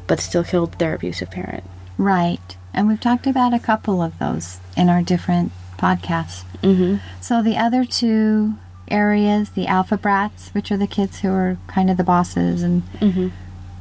[0.07, 1.63] but still killed their abusive parent.
[1.97, 2.57] Right.
[2.73, 6.43] And we've talked about a couple of those in our different podcasts.
[6.61, 6.97] Mm-hmm.
[7.21, 8.55] So the other two
[8.89, 12.83] areas, the alpha brats, which are the kids who are kind of the bosses and
[12.99, 13.29] Mm-hmm.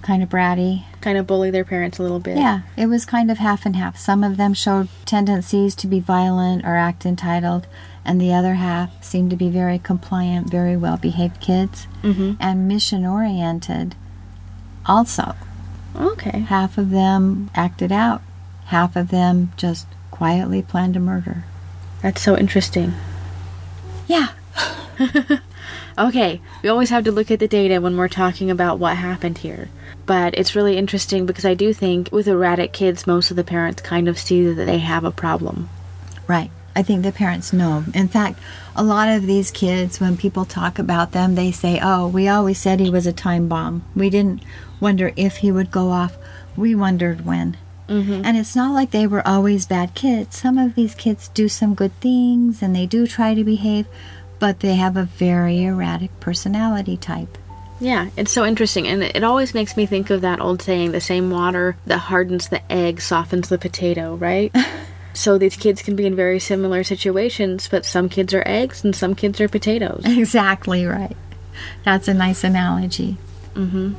[0.08, 0.84] Kind of bratty.
[1.02, 2.38] Kind of bully their parents a little bit.
[2.38, 3.98] Yeah, it was kind of half and half.
[3.98, 7.66] Some of them showed tendencies to be violent or act entitled,
[8.06, 12.32] and the other half seemed to be very compliant, very well behaved kids, Mm-hmm.
[12.40, 13.94] and mission oriented
[14.86, 15.34] also.
[15.94, 16.40] Okay.
[16.40, 18.22] Half of them acted out,
[18.66, 21.44] half of them just quietly planned a murder.
[22.02, 22.94] That's so interesting.
[24.06, 24.28] Yeah,
[25.98, 29.38] Okay, we always have to look at the data when we're talking about what happened
[29.38, 29.68] here.
[30.08, 33.82] But it's really interesting because I do think with erratic kids, most of the parents
[33.82, 35.68] kind of see that they have a problem.
[36.26, 36.50] Right.
[36.74, 37.84] I think the parents know.
[37.92, 38.38] In fact,
[38.74, 42.56] a lot of these kids, when people talk about them, they say, Oh, we always
[42.56, 43.84] said he was a time bomb.
[43.94, 44.42] We didn't
[44.80, 46.16] wonder if he would go off.
[46.56, 47.58] We wondered when.
[47.86, 48.22] Mm-hmm.
[48.24, 50.38] And it's not like they were always bad kids.
[50.38, 53.86] Some of these kids do some good things and they do try to behave,
[54.38, 57.36] but they have a very erratic personality type.
[57.80, 58.86] Yeah, it's so interesting.
[58.88, 62.48] And it always makes me think of that old saying the same water that hardens
[62.48, 64.54] the egg softens the potato, right?
[65.12, 68.94] so these kids can be in very similar situations, but some kids are eggs and
[68.94, 70.02] some kids are potatoes.
[70.04, 71.16] Exactly right.
[71.84, 73.16] That's a nice analogy.
[73.54, 73.94] Mm-hmm.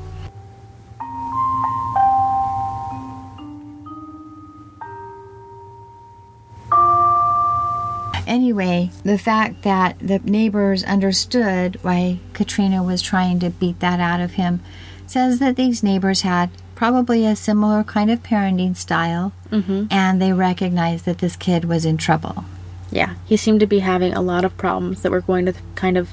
[8.29, 14.21] Anyway, the fact that the neighbors understood why Katrina was trying to beat that out
[14.21, 14.61] of him
[15.07, 19.85] says that these neighbors had probably a similar kind of parenting style Mm-hmm.
[19.89, 22.45] and they recognized that this kid was in trouble.
[22.91, 25.97] Yeah, he seemed to be having a lot of problems that were going to kind
[25.97, 26.11] of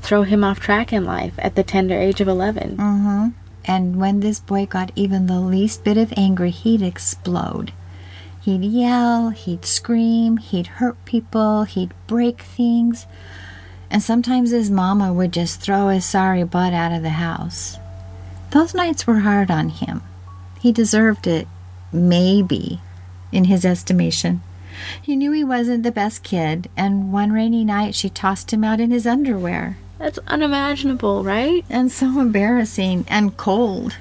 [0.00, 2.78] throw him off track in life at the tender age of 11.
[2.78, 3.28] Mm-hmm.
[3.66, 7.72] And when this boy got even the least bit of angry, he'd explode.
[8.44, 13.06] He'd yell, he'd scream, he'd hurt people, he'd break things.
[13.90, 17.78] And sometimes his mama would just throw his sorry butt out of the house.
[18.50, 20.02] Those nights were hard on him.
[20.60, 21.48] He deserved it,
[21.90, 22.80] maybe,
[23.32, 24.42] in his estimation.
[25.00, 28.78] He knew he wasn't the best kid, and one rainy night she tossed him out
[28.78, 31.64] in his underwear That's unimaginable, right?
[31.70, 33.96] and so embarrassing and cold.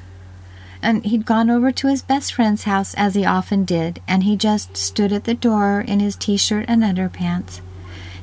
[0.84, 4.36] And he'd gone over to his best friend's house as he often did, and he
[4.36, 7.62] just stood at the door in his t shirt and underpants.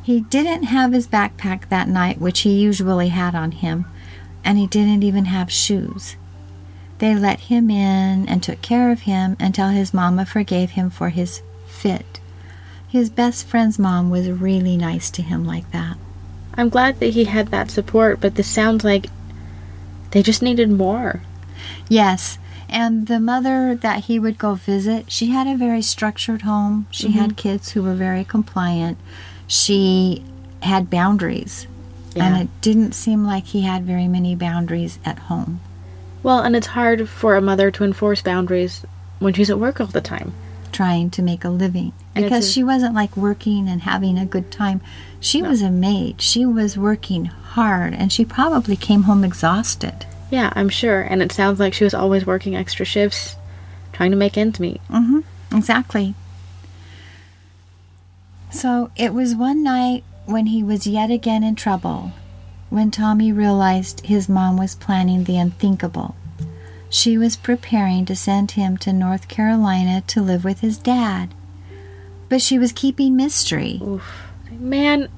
[0.03, 3.87] He didn't have his backpack that night, which he usually had on him,
[4.45, 6.17] and he didn't even have shoes.
[6.99, 11.09] They let him in and took care of him until his mama forgave him for
[11.09, 12.21] his fit.
[12.87, 15.97] His best friend's mom was really nice to him like that.
[16.55, 19.07] I'm glad that he had that support, but this sounds like
[20.11, 21.23] they just needed more.
[21.89, 22.39] Yes,
[22.71, 26.87] and the mother that he would go visit, she had a very structured home.
[26.91, 27.37] She had mm-hmm.
[27.37, 28.99] kids who were very compliant.
[29.47, 30.25] She
[30.63, 31.67] had boundaries.
[32.15, 32.27] Yeah.
[32.27, 35.61] And it didn't seem like he had very many boundaries at home.
[36.23, 38.85] Well, and it's hard for a mother to enforce boundaries
[39.21, 40.33] when she's at work all the time.
[40.73, 44.25] trying to make a living And because a- she wasn't like working and having a
[44.25, 44.81] good time.
[45.19, 46.21] She was a maid.
[46.21, 50.07] She was working hard and she probably came home exhausted.
[50.31, 51.01] Yeah, I'm sure.
[51.03, 53.37] And it sounds like she was always working extra shifts,
[53.93, 54.81] trying to make ends meet.
[54.89, 55.25] Mm Mhm.
[55.57, 56.15] Exactly.
[58.51, 62.13] So it was one night when he was yet again in trouble
[62.69, 66.15] when Tommy realized his mom was planning the unthinkable.
[66.89, 71.35] She was preparing to send him to North Carolina to live with his dad.
[72.29, 73.81] But she was keeping mystery.
[73.83, 74.29] Oof.
[74.53, 75.09] Man,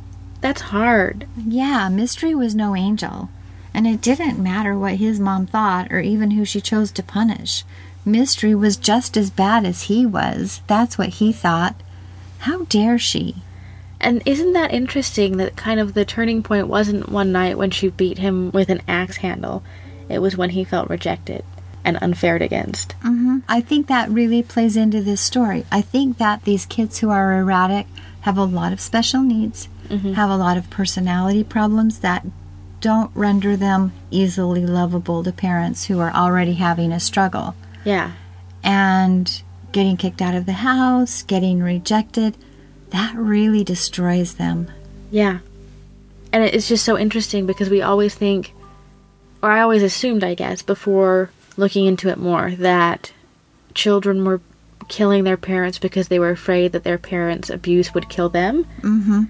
[0.41, 1.27] that's hard.
[1.37, 3.29] Yeah, Mystery was no angel.
[3.75, 7.65] And it didn't matter what his mom thought or even who she chose to punish.
[8.05, 10.61] Mystery was just as bad as he was.
[10.67, 11.77] That's what he thought.
[12.41, 13.37] How dare she?
[14.01, 17.89] And isn't that interesting that kind of the turning point wasn't one night when she
[17.89, 19.63] beat him with an axe handle?
[20.09, 21.45] It was when he felt rejected
[21.85, 22.93] and unfared against.
[23.03, 25.65] hmm I think that really plays into this story.
[25.71, 27.87] I think that these kids who are erratic
[28.23, 32.25] have a lot of special needs, have a lot of personality problems that
[32.83, 37.55] don't render them easily lovable to parents who are already having a struggle.
[37.85, 38.13] Yeah.
[38.63, 39.43] and
[39.73, 42.37] getting kicked out of the house, getting rejected,
[42.91, 44.71] that really destroys them.
[45.11, 45.39] Yeah.
[46.33, 48.55] And it's just so interesting because we always think,
[49.43, 53.13] or I always assumed, I guess, before looking into it more, that
[53.75, 54.41] children were
[54.89, 58.65] killing their parents because they were afraid that their parents' abuse would kill them.
[58.83, 59.25] Mm-hmm.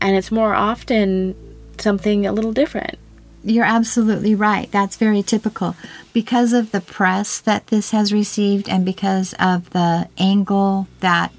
[0.00, 1.34] And it's more often
[1.82, 2.98] something a little different.
[3.44, 4.70] You're absolutely right.
[4.70, 5.74] That's very typical.
[6.12, 11.32] Because of the press that this has received and because of the angle that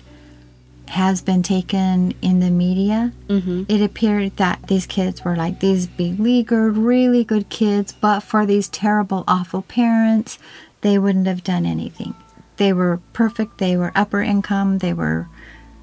[0.89, 3.63] has been taken in the media, Mm-hmm.
[3.67, 8.67] it appeared that these kids were like these beleaguered, really good kids, but for these
[8.69, 10.37] terrible, awful parents,
[10.81, 12.13] they wouldn't have done anything.
[12.57, 15.27] They were perfect, they were upper income, they were,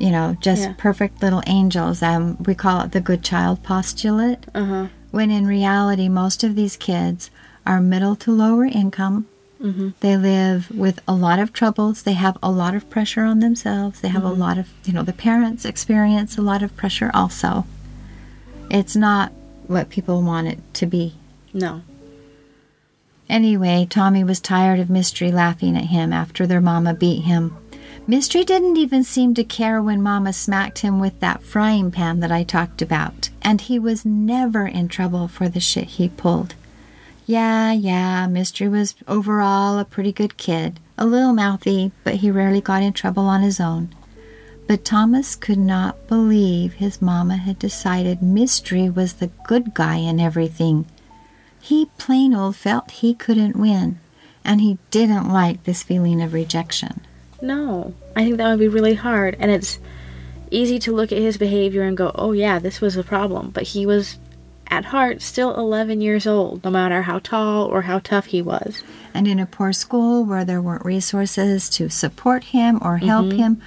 [0.00, 0.74] you know, just Yeah.
[0.78, 2.02] perfect little angels.
[2.02, 4.86] Um, we call it the good child postulate Uh huh.
[5.10, 7.30] when in reality, most of these kids
[7.66, 9.26] are middle to lower income.
[9.62, 9.92] Mhm.
[10.00, 12.02] They live with a lot of troubles.
[12.02, 14.00] They have a lot of pressure on themselves.
[14.00, 17.66] They have a lot of, you know, the parents experience a lot of pressure also.
[18.70, 19.32] It's not
[19.66, 21.14] what people want it to be.
[21.52, 21.82] No.
[23.28, 27.54] Anyway, Tommy was tired of Mystery laughing at him after their mama beat him.
[28.10, 32.32] Mystery didn't even seem to care when Mama smacked him with that frying pan that
[32.32, 36.56] I talked about, and he was never in trouble for the shit he pulled.
[37.24, 42.60] Yeah, yeah, Mystery was overall a pretty good kid, a little mouthy, but he rarely
[42.60, 43.94] got in trouble on his own.
[44.66, 50.18] But Thomas could not believe his mama had decided Mystery was the good guy in
[50.18, 50.86] everything.
[51.60, 54.00] He plain old felt he couldn't win,
[54.44, 57.02] and he didn't like this feeling of rejection.
[57.42, 57.94] No.
[58.16, 59.36] I think that would be really hard.
[59.38, 59.78] And it's
[60.50, 63.50] easy to look at his behavior and go, oh, yeah, this was a problem.
[63.50, 64.18] But he was,
[64.68, 68.82] at heart, still 11 years old, no matter how tall or how tough he was.
[69.14, 73.38] And in a poor school where there weren't resources to support him or help mm-hmm.
[73.38, 73.62] him,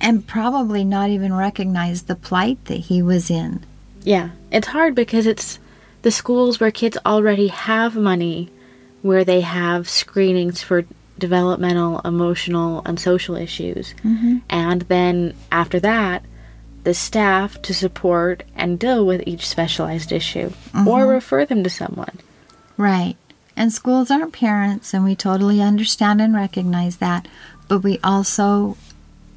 [0.00, 3.64] and probably not even recognize the plight that he was in.
[4.02, 5.58] Yeah, it's hard because it's
[6.02, 8.50] the schools where kids already have money,
[9.00, 10.84] where they have screenings for
[11.18, 13.94] developmental, emotional, and social issues.
[14.04, 14.38] Mm-hmm.
[14.50, 16.24] And then after that,
[16.82, 20.52] the staff to support and deal with each specialized issue
[20.86, 22.18] or refer them to someone.
[22.76, 23.16] Right.
[23.56, 27.26] And schools aren't parents, and we totally understand and recognize that.
[27.68, 28.76] But we also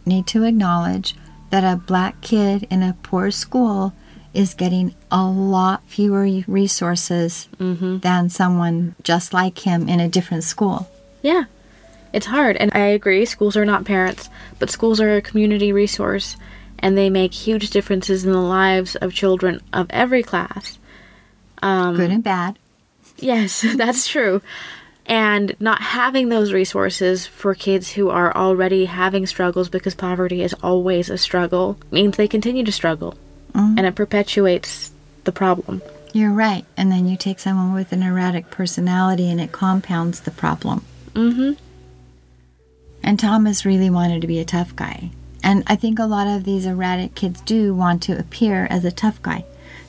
[0.06, 1.16] need to acknowledge
[1.50, 3.94] that a black kid in a poor school
[4.34, 10.90] is getting a lot fewer resources than someone just like him in a different school.
[11.22, 11.46] Yeah.
[12.14, 14.30] It's hard, and I agree, schools are not parents,
[14.60, 16.38] but schools are a community resource,
[16.80, 20.80] and they make huge differences in the lives of children of every class.
[21.62, 22.58] Um, Good and bad.
[23.18, 24.42] Yes, that's true.
[25.06, 30.54] And not having those resources for kids who are already having struggles because poverty is
[30.62, 33.16] always a struggle means they continue to struggle.
[33.78, 34.92] And it perpetuates
[35.24, 35.82] the problem.
[36.14, 36.66] You're right.
[36.76, 40.84] And then you take someone with an erratic personality and it compounds the problem.
[41.14, 41.54] Mm-hmm.
[43.08, 45.12] And Thomas really wanted to be a tough guy.
[45.42, 48.92] And I think a lot of these erratic kids do want to appear as a
[48.92, 49.46] tough guy.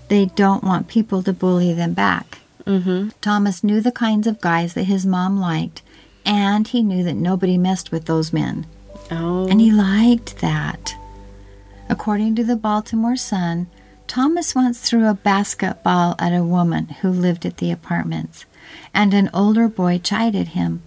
[0.07, 2.39] They don't want people to bully them back.
[2.65, 3.09] Mm-hmm.
[3.21, 5.83] Thomas knew the kinds of guys that his mom liked,
[6.25, 8.69] and he knew that nobody messed with those men.
[9.11, 9.49] Oh.
[9.49, 10.95] And he liked that.
[11.89, 13.67] According to the Baltimore Sun,
[14.07, 18.47] Thomas once threw a basketball at a woman who lived at the apartments,
[18.95, 20.83] and an older boy chided him.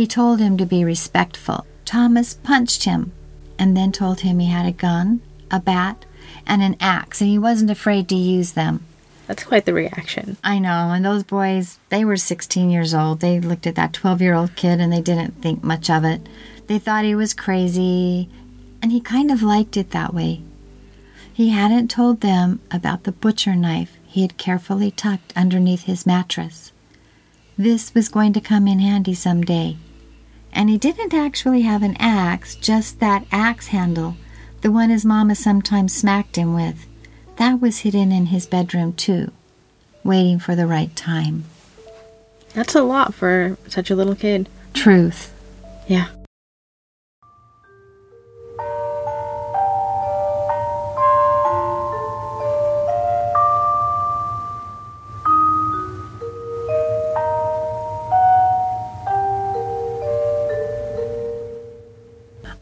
[0.00, 1.66] He told him to be respectful.
[1.84, 3.12] Thomas punched him
[3.58, 5.20] and then told him he had a gun,
[5.50, 6.06] a bat,
[6.46, 8.82] and an axe, and he wasn't afraid to use them.
[9.26, 10.38] That's quite the reaction.
[10.42, 13.20] I know, and those boys, they were 16 years old.
[13.20, 16.26] They looked at that 12 year old kid and they didn't think much of it.
[16.66, 18.30] They thought he was crazy,
[18.80, 20.40] and he kind of liked it that way.
[21.30, 26.72] He hadn't told them about the butcher knife he had carefully tucked underneath his mattress.
[27.58, 29.76] This was going to come in handy some day.
[30.52, 34.16] And he didn't actually have an axe, just that axe handle,
[34.62, 36.86] the one his mama sometimes smacked him with.
[37.36, 39.32] That was hidden in his bedroom, too,
[40.04, 41.44] waiting for the right time.
[42.52, 44.48] That's a lot for such a little kid.
[44.74, 45.32] Truth.
[45.86, 46.08] Yeah.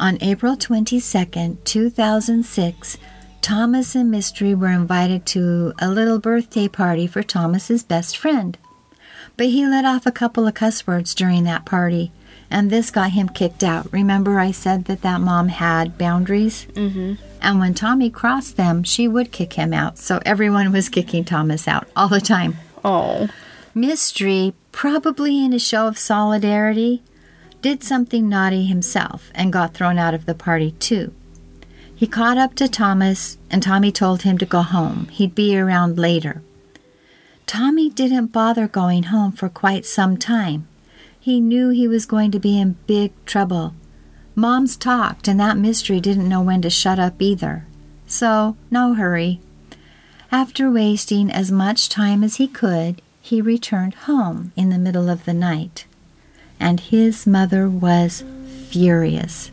[0.09, 2.97] On April 22nd, 2006,
[3.43, 8.57] Thomas and Mystery were invited to a little birthday party for Thomas's best friend.
[9.37, 12.11] But he let off a couple of cuss words during that party,
[12.51, 13.93] and this got him kicked out.
[13.93, 16.67] Remember, I said that that mom had boundaries?
[16.73, 17.23] Mm-hmm.
[17.43, 19.99] And when Tommy crossed them, she would kick him out.
[19.99, 22.57] So everyone was kicking Thomas out all the time.
[22.83, 23.29] Oh.
[23.75, 27.03] Mystery, probably in a show of solidarity,
[27.61, 31.13] did something naughty himself and got thrown out of the party too.
[31.95, 35.09] He caught up to Thomas, and Tommy told him to go home.
[35.09, 36.43] He'd be around later.
[37.47, 40.69] Tommy didn't bother going home for quite some time.
[41.19, 43.75] He knew he was going to be in big trouble.
[44.37, 47.67] Moms talked, and that mystery didn't know when to shut up either.
[48.07, 49.41] So, no hurry.
[50.31, 55.25] After wasting as much time as he could, he returned home in the middle of
[55.25, 55.87] the night.
[56.61, 58.25] And his mother was
[58.69, 59.51] furious.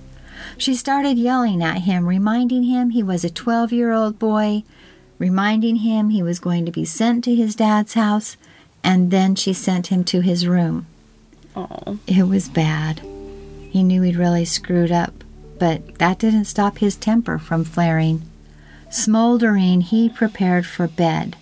[0.57, 4.63] She started yelling at him, reminding him he was a 12 year old boy,
[5.19, 8.37] reminding him he was going to be sent to his dad's house,
[8.83, 10.87] and then she sent him to his room.
[11.55, 11.99] Oh.
[12.07, 13.01] It was bad.
[13.69, 15.23] He knew he'd really screwed up,
[15.59, 18.23] but that didn't stop his temper from flaring.
[18.89, 21.35] Smoldering, he prepared for bed.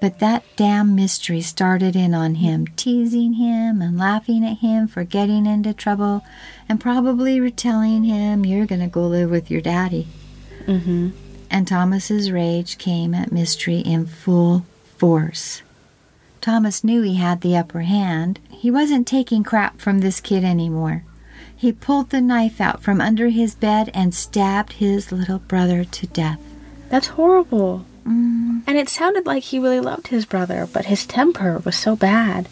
[0.00, 5.02] But that damn mystery started in on him, teasing him and laughing at him for
[5.02, 6.24] getting into trouble,
[6.68, 10.06] and probably telling him, You're going to go live with your daddy.
[10.66, 11.10] Mm-hmm.
[11.50, 15.62] And Thomas's rage came at Mystery in full force.
[16.40, 18.38] Thomas knew he had the upper hand.
[18.50, 21.04] He wasn't taking crap from this kid anymore.
[21.56, 26.06] He pulled the knife out from under his bed and stabbed his little brother to
[26.06, 26.40] death.
[26.88, 27.84] That's horrible.
[28.04, 28.62] Mm.
[28.66, 32.48] And it sounded like he really loved his brother, but his temper was so bad.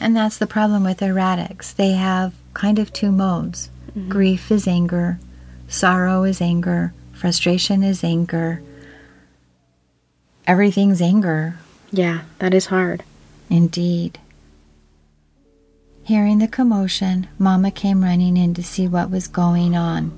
[0.00, 1.74] And that's the problem with erratics.
[1.74, 3.70] They have kind of two modes
[4.08, 5.18] grief is anger,
[5.68, 8.62] sorrow is anger, frustration is anger.
[10.46, 11.58] Everything's anger,
[11.90, 13.04] Yeah, that is hard.
[13.50, 14.18] indeed.
[16.04, 20.10] Hearing the commotion, Mama came running in to see what was going on.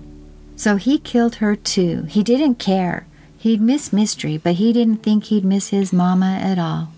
[0.56, 2.04] So he killed her too.
[2.04, 3.06] He didn't care.
[3.44, 6.92] He'd miss Mystery, but he didn't think he'd miss his mama at all.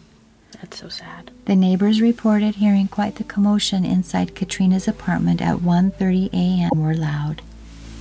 [0.53, 1.33] That's so sad.
[1.47, 6.71] The neighbors reported hearing quite the commotion inside Katrina's apartment at 1:30 a.m.
[6.77, 7.43] were loud.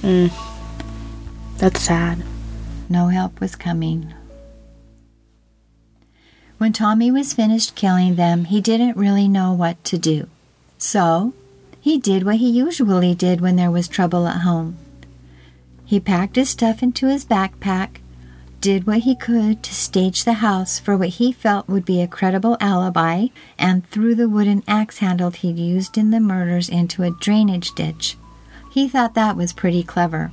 [0.04, 0.32] Mm.
[1.58, 2.24] That's sad.
[2.88, 4.14] No help was coming.
[6.60, 10.28] When Tommy was finished killing them, he didn't really know what to do.
[10.78, 11.34] So,
[11.82, 14.78] he did what he usually did when there was trouble at home.
[15.84, 18.02] He packed his stuff into his backpack,
[18.66, 22.08] did what he could to stage the house for what he felt would be a
[22.08, 23.28] credible alibi,
[23.60, 28.18] and threw the wooden axe handle he'd used in the murders into a drainage ditch.
[28.72, 30.32] He thought that was pretty clever.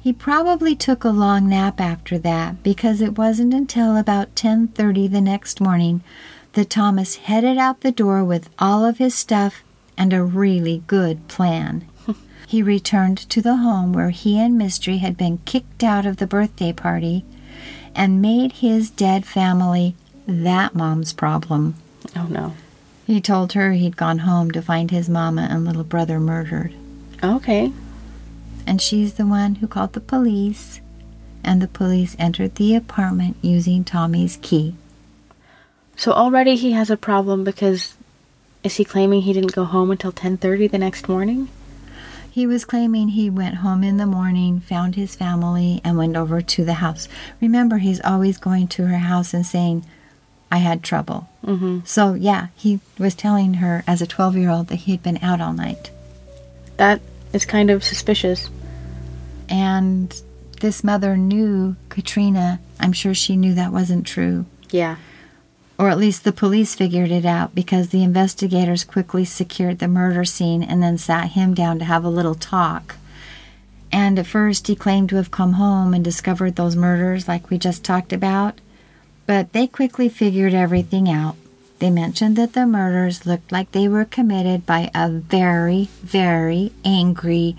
[0.00, 5.20] He probably took a long nap after that because it wasn't until about 10:30 the
[5.20, 6.04] next morning
[6.52, 9.64] that Thomas headed out the door with all of his stuff
[9.98, 11.86] and a really good plan.
[12.46, 16.28] He returned to the home where he and Mystery had been kicked out of the
[16.28, 17.24] birthday party
[17.94, 19.96] and made his dead family
[20.28, 21.74] that mom's problem.
[22.14, 22.54] Oh no.
[23.04, 26.72] He told her he'd gone home to find his mama and little brother murdered.
[27.22, 27.72] Okay.
[28.66, 30.80] And she's the one who called the police,
[31.42, 34.74] and the police entered the apartment using Tommy's key.
[35.96, 37.94] So already he has a problem because
[38.62, 41.48] is he claiming he didn't go home until 10:30 the next morning?
[42.36, 46.42] He was claiming he went home in the morning, found his family, and went over
[46.42, 47.08] to the house.
[47.40, 49.86] Remember, he's always going to her house and saying,
[50.52, 51.30] I had trouble.
[51.42, 51.86] Mm-hmm.
[51.86, 55.16] So, yeah, he was telling her as a 12 year old that he had been
[55.22, 55.90] out all night.
[56.76, 57.00] That
[57.32, 58.50] is kind of suspicious.
[59.48, 60.14] And
[60.60, 62.60] this mother knew Katrina.
[62.78, 64.44] I'm sure she knew that wasn't true.
[64.68, 64.96] Yeah.
[65.78, 70.24] Or at least the police figured it out because the investigators quickly secured the murder
[70.24, 72.96] scene and then sat him down to have a little talk.
[73.92, 77.58] And at first, he claimed to have come home and discovered those murders, like we
[77.58, 78.60] just talked about.
[79.26, 81.36] But they quickly figured everything out.
[81.78, 87.54] They mentioned that the murders looked like they were committed by a very, very angry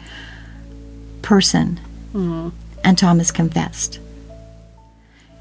[1.21, 1.79] person.
[2.13, 2.51] Mm.
[2.83, 3.99] And Thomas confessed.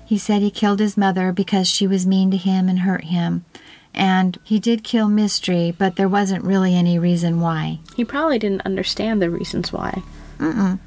[0.07, 3.45] He said he killed his mother because she was mean to him and hurt him.
[3.93, 7.81] And he did kill Mystery, but there wasn't really any reason why.
[7.97, 10.03] He probably didn't understand the reasons why.
[10.39, 10.79] Mm-mm.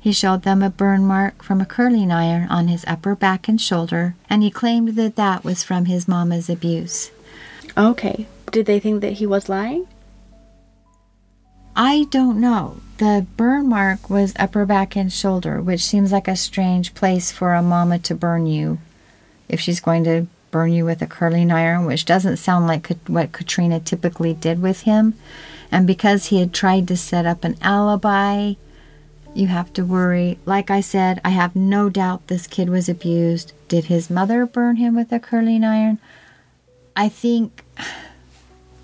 [0.00, 3.60] He showed them a burn mark from a curling iron on his upper back and
[3.60, 7.10] shoulder, and he claimed that that was from his mama's abuse.
[7.76, 8.26] Okay.
[8.50, 9.86] Did they think that he was lying?
[11.80, 12.78] I don't know.
[12.96, 17.54] The burn mark was upper back and shoulder, which seems like a strange place for
[17.54, 18.78] a mama to burn you
[19.48, 23.30] if she's going to burn you with a curling iron, which doesn't sound like what
[23.30, 25.14] Katrina typically did with him.
[25.70, 28.54] And because he had tried to set up an alibi,
[29.32, 30.40] you have to worry.
[30.46, 33.52] Like I said, I have no doubt this kid was abused.
[33.68, 36.00] Did his mother burn him with a curling iron?
[36.96, 37.62] I think.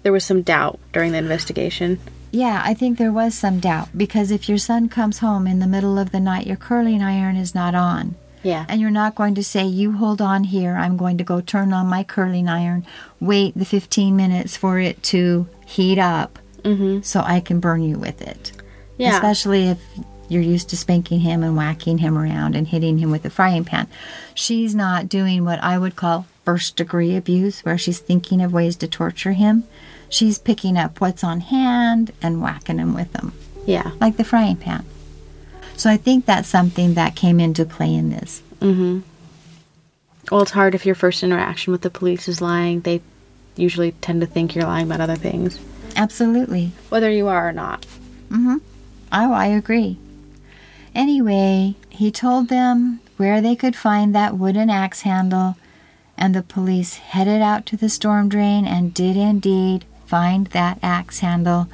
[0.04, 1.98] There was some doubt during the investigation.
[2.34, 5.66] Yeah, I think there was some doubt because if your son comes home in the
[5.66, 8.16] middle of the night, your curling iron is not on.
[8.42, 8.66] Yeah.
[8.68, 11.72] And you're not going to say, You hold on here, I'm going to go turn
[11.72, 12.84] on my curling iron,
[13.20, 17.02] wait the 15 minutes for it to heat up Mm-hmm.
[17.02, 18.52] so I can burn you with it.
[18.96, 19.12] Yeah.
[19.14, 19.78] Especially if
[20.30, 23.66] you're used to spanking him and whacking him around and hitting him with a frying
[23.66, 23.86] pan.
[24.34, 28.76] She's not doing what I would call first degree abuse, where she's thinking of ways
[28.76, 29.64] to torture him.
[30.14, 33.32] She's picking up what's on hand and whacking him with them,
[33.66, 33.90] Yeah.
[34.00, 34.84] like the frying pan.
[35.76, 38.40] So I think that's something that came into play in this.
[38.60, 39.00] Mm-hmm.
[40.30, 42.82] Well, it's hard if your first interaction with the police is lying.
[42.82, 43.00] They
[43.56, 45.58] usually tend to think you're lying about other things,
[45.96, 46.70] Absolutely.
[46.90, 47.84] whether you are or not.
[48.28, 48.58] Mm-hmm.
[49.10, 49.98] Oh, I agree.
[50.94, 55.56] Anyway, he told them where they could find that wooden axe handle,
[56.16, 61.20] and the police headed out to the storm drain and did indeed find that axe
[61.20, 61.68] handle.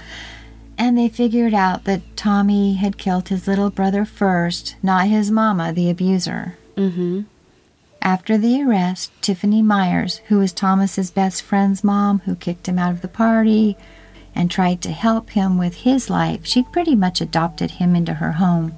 [0.79, 5.73] And they figured out that Tommy had killed his little brother first, not his mama,
[5.73, 6.57] the abuser.
[6.77, 7.23] Mm-hmm.
[8.03, 12.93] After the arrest, Tiffany Myers, who was Thomas's best friend's mom, who kicked him out
[12.93, 13.77] of the party
[14.35, 18.33] and tried to help him with his life, she pretty much adopted him into her
[18.33, 18.73] home.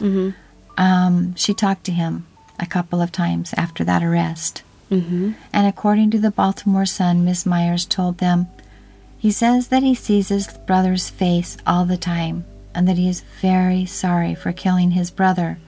[0.00, 0.30] Mm-hmm.
[0.76, 2.26] Um, she talked to him
[2.58, 4.62] a couple of times after that arrest.
[4.90, 5.32] Mm-hmm.
[5.52, 8.48] And according to the Baltimore Sun, Miss Myers told them,
[9.22, 12.44] he says that he sees his brother's face all the time
[12.74, 15.58] and that he is very sorry for killing his brother,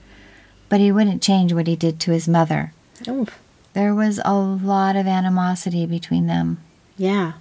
[0.69, 2.73] but he wouldn't change what he did to his mother.
[3.07, 3.29] Oh,
[3.75, 6.59] There was a lot of animosity between them.
[6.97, 7.35] yeah.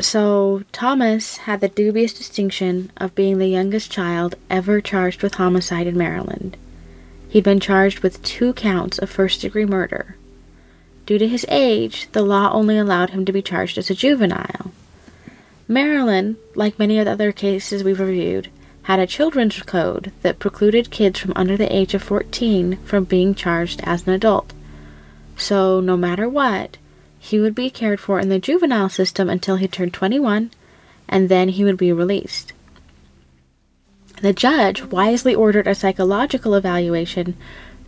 [0.00, 5.88] So, Thomas had the dubious distinction of being the youngest child ever charged with homicide
[5.88, 6.56] in Maryland.
[7.28, 10.16] He'd been charged with two counts of first degree murder.
[11.04, 14.72] Due to his age, the law only allowed him to be charged as a juvenile.
[15.66, 18.48] Maryland, like many of the other cases we've reviewed,
[18.82, 23.34] had a children's code that precluded kids from under the age of 14 from being
[23.34, 24.52] charged as an adult.
[25.36, 26.78] So, no matter what,
[27.18, 30.50] he would be cared for in the juvenile system until he turned 21,
[31.08, 32.52] and then he would be released.
[34.20, 37.36] The judge wisely ordered a psychological evaluation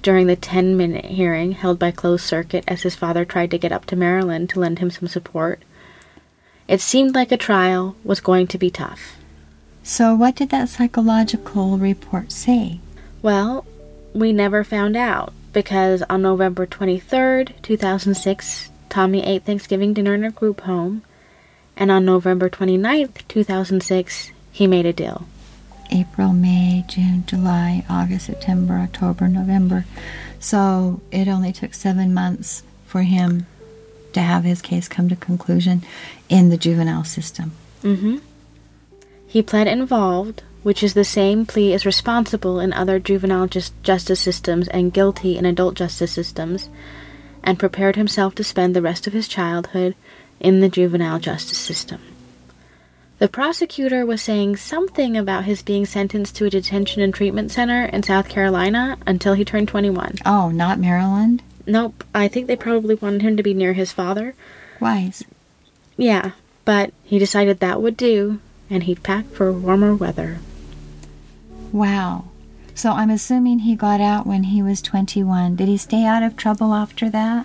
[0.03, 3.73] during the 10 minute hearing held by closed circuit as his father tried to get
[3.73, 5.63] up to Maryland to lend him some support.
[6.69, 9.17] It seemed like a trial was going to be tough.
[9.83, 12.81] So, what did that psychological report say?
[13.23, 13.65] Well,
[14.15, 20.31] we never found out because on November 23rd, 2006, Tommy ate Thanksgiving dinner in a
[20.31, 21.03] group home,
[21.77, 25.27] and on November 29th, 2006, he made a deal.
[25.91, 29.87] April, May, June, July, August, September, October, November.
[30.39, 33.47] So it only took seven months for him
[34.13, 35.83] to have his case come to conclusion
[36.29, 37.53] in the juvenile system.
[37.83, 38.19] Mm-hmm.
[39.27, 44.21] He pled involved, which is the same plea as responsible in other juvenile just justice
[44.21, 46.69] systems and guilty in adult justice systems,
[47.43, 49.95] and prepared himself to spend the rest of his childhood
[50.39, 52.01] in the juvenile justice system.
[53.19, 57.85] The prosecutor was saying something about his being sentenced to a detention and treatment center
[57.85, 60.17] in South Carolina until he turned 21.
[60.25, 61.43] Oh, not Maryland?
[61.67, 64.35] Nope, I think they probably wanted him to be near his father.
[64.81, 65.23] Wise.
[65.99, 66.31] Yeah,
[66.65, 70.39] but he decided that would do, and he'd pack for warmer weather.
[71.73, 72.30] Wow.
[72.81, 75.57] So I'm assuming he got out when he was 21.
[75.57, 77.45] Did he stay out of trouble after that?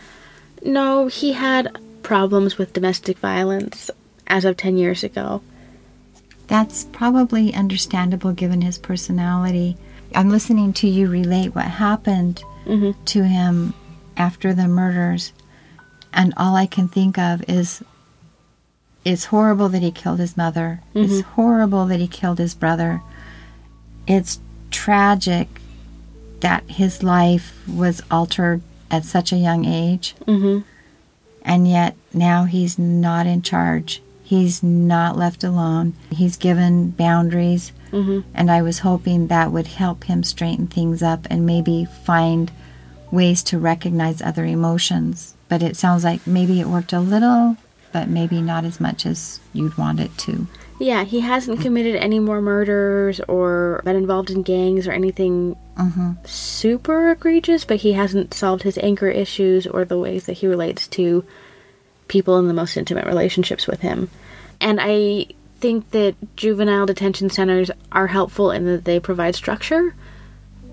[0.63, 3.91] No, he had problems with domestic violence
[4.27, 5.41] as of 10 years ago.
[6.47, 9.75] That's probably understandable given his personality.
[10.15, 13.73] I'm listening to you relate what happened hmm to him
[14.15, 15.33] after the murders,
[16.13, 17.83] and all I can think of is
[19.03, 20.79] it's horrible that he killed his mother.
[20.93, 23.01] It's horrible that he killed his brother.
[24.07, 24.39] It's
[24.71, 25.47] tragic
[26.41, 28.61] that his life was altered
[28.91, 30.59] at such a young age, hmm
[31.47, 34.01] and yet now he's not in charge.
[34.23, 35.93] He's not left alone.
[36.09, 41.27] He's given boundaries, hmm and I was hoping that would help him straighten things up
[41.29, 42.51] and maybe find
[43.11, 45.35] ways to recognize other emotions.
[45.47, 47.57] But it sounds like maybe it worked a little,
[47.93, 50.47] but maybe not as much as you'd want it to.
[50.77, 56.11] Yeah, he hasn't committed any more murders or been involved in gangs or anything hmm
[56.25, 60.87] super egregious, but he hasn't solved his anger issues or the ways that he relates
[60.87, 61.23] to
[62.07, 64.09] people in the most intimate relationships with him.
[64.61, 65.27] And I
[65.59, 69.95] think that juvenile detention centers are helpful in that they provide structure,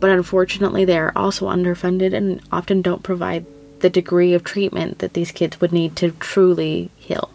[0.00, 3.46] but unfortunately, they are also underfunded and often don't provide
[3.80, 7.30] the degree of treatment that these kids would need to truly heal.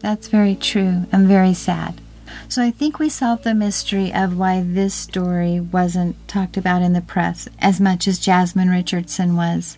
[0.00, 2.00] That's very true and very sad.
[2.48, 6.92] So I think we solved the mystery of why this story wasn't talked about in
[6.92, 9.76] the press as much as Jasmine Richardson was.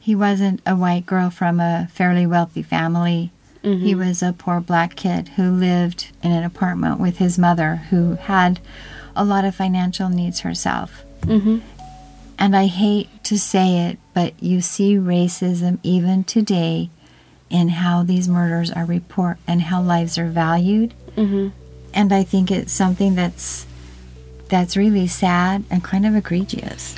[0.00, 3.30] He wasn't a white girl from a fairly wealthy family.
[3.62, 8.14] He was a poor black kid who lived in an apartment with his mother who
[8.14, 8.60] had
[9.14, 11.04] a lot of financial needs herself.
[11.22, 11.58] Mm-hmm.
[12.38, 16.88] And I hate to say it, but you see racism even today
[17.50, 20.94] in how these murders are report and how lives are valued.
[21.16, 21.48] Mm-hmm.
[21.94, 23.66] And I think it's something that's
[24.48, 26.94] that's really sad and kind of egregious.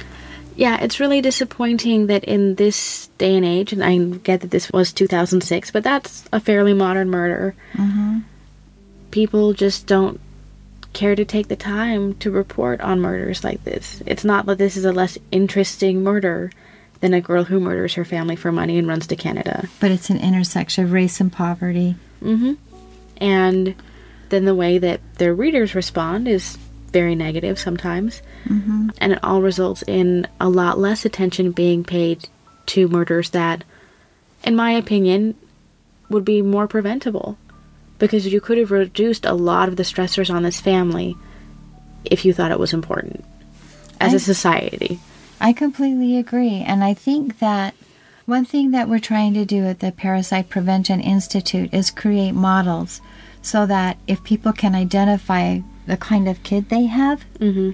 [0.57, 4.71] Yeah, it's really disappointing that in this day and age, and I get that this
[4.71, 7.55] was 2006, but that's a fairly modern murder.
[7.75, 8.19] Mm-hmm.
[9.11, 10.21] People just don't
[10.93, 14.03] care to take the time to report on murders like this.
[14.07, 16.51] It's not that this is a less interesting murder
[17.01, 19.69] than a girl who murders her family for money and runs to Canada.
[19.81, 21.97] But it's an intersection of race and poverty.
[22.23, 22.55] Mm-hmm.
[23.19, 23.75] And
[24.29, 26.57] then the way that their readers respond is
[26.93, 28.23] very negative sometimes.
[28.45, 28.91] Mm-hmm.
[28.99, 32.29] And it all results in a lot less attention being paid
[32.67, 33.65] to murders that,
[34.45, 35.35] in my opinion,
[36.09, 37.39] would be more preventable.
[37.99, 41.17] Because you could have reduced a lot of the stressors on this family
[42.05, 43.25] if you thought it was important
[44.01, 45.01] as I- a society.
[45.41, 46.57] I completely agree.
[46.67, 47.75] And I think that
[48.27, 53.01] one thing that we're trying to do at the Parricide Prevention Institute is create models
[53.43, 57.71] so that if people can identify the kind of kid they have, Mm-hmm.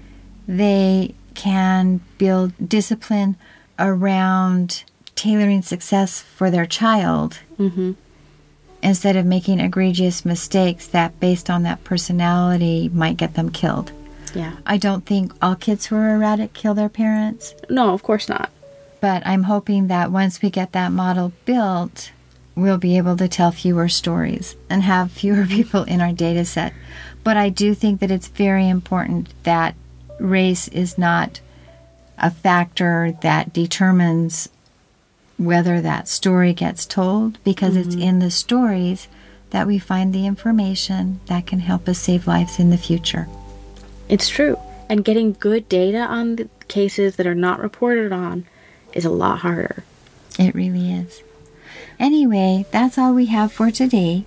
[0.47, 3.37] they can build discipline
[3.79, 4.85] around
[5.17, 7.93] tailoring success for their child Mm-hmm.
[8.83, 13.91] instead of making egregious mistakes that, based on that personality, might get them killed.
[14.37, 14.57] Yeah.
[14.67, 18.51] I don't think all kids who are erratic kill their parents, No, of course not.
[19.01, 22.13] but I'm hoping that once we get that model built,
[22.55, 26.73] we'll be able to tell fewer stories and have fewer people in our data set.
[27.25, 29.75] But I do think that it's very important that
[30.21, 31.41] race is not
[32.19, 34.49] a factor that determines
[35.37, 38.09] whether that story gets told because it's mm-hmm.
[38.09, 39.09] in the stories
[39.51, 43.29] that we find the information that can help us save lives in the future.
[44.09, 44.59] It's true.
[44.89, 48.47] And getting good data on the cases that are not reported on
[48.93, 49.85] is a lot harder.
[50.39, 51.23] It really is.
[51.99, 54.25] Anyway, that's all we have for today.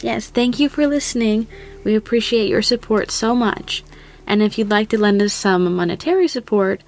[0.00, 1.46] Yes, thank you for listening.
[1.82, 3.82] We appreciate your support so much.
[4.26, 6.82] And if you'd like to lend us some monetary support,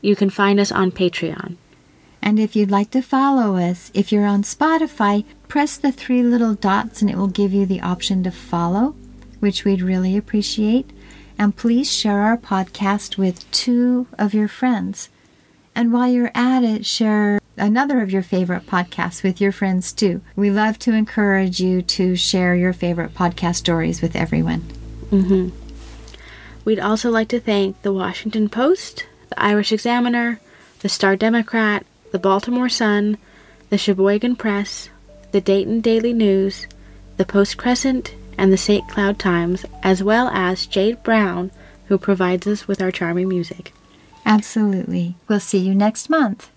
[0.00, 1.56] you can find us on Patreon.
[2.22, 6.54] And if you'd like to follow us, if you're on Spotify, press the three little
[6.54, 8.94] dots and it will give you the option to follow,
[9.40, 10.90] which we'd really appreciate.
[11.38, 15.10] And please share our podcast with two of your friends.
[15.74, 20.22] And while you're at it, share another of your favorite podcasts with your friends too.
[20.34, 24.60] We love to encourage you to share your favorite podcast stories with everyone.
[25.10, 25.48] hmm
[26.64, 30.40] We'd also like to thank the Washington Post, the Irish Examiner,
[30.80, 33.18] the Star Democrat, the Baltimore Sun,
[33.70, 34.88] the Sheboygan Press,
[35.30, 36.66] the Dayton Daily News,
[37.18, 38.88] the Post Crescent, and the St.
[38.88, 41.50] Cloud Times, as well as Jade Brown,
[41.86, 43.72] who provides us with our charming music.
[44.24, 45.16] Absolutely.
[45.28, 46.50] We'll see you next month.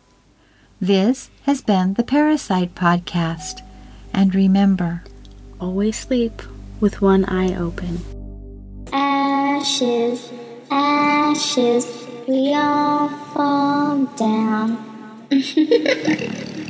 [0.81, 3.61] This has been the Parricide Podcast.
[4.13, 5.03] And remember,
[5.59, 6.41] Always sleep
[6.79, 7.99] with one eye open.
[8.93, 10.31] Ashes,
[10.71, 11.85] ashes,
[12.29, 14.77] we all fall down.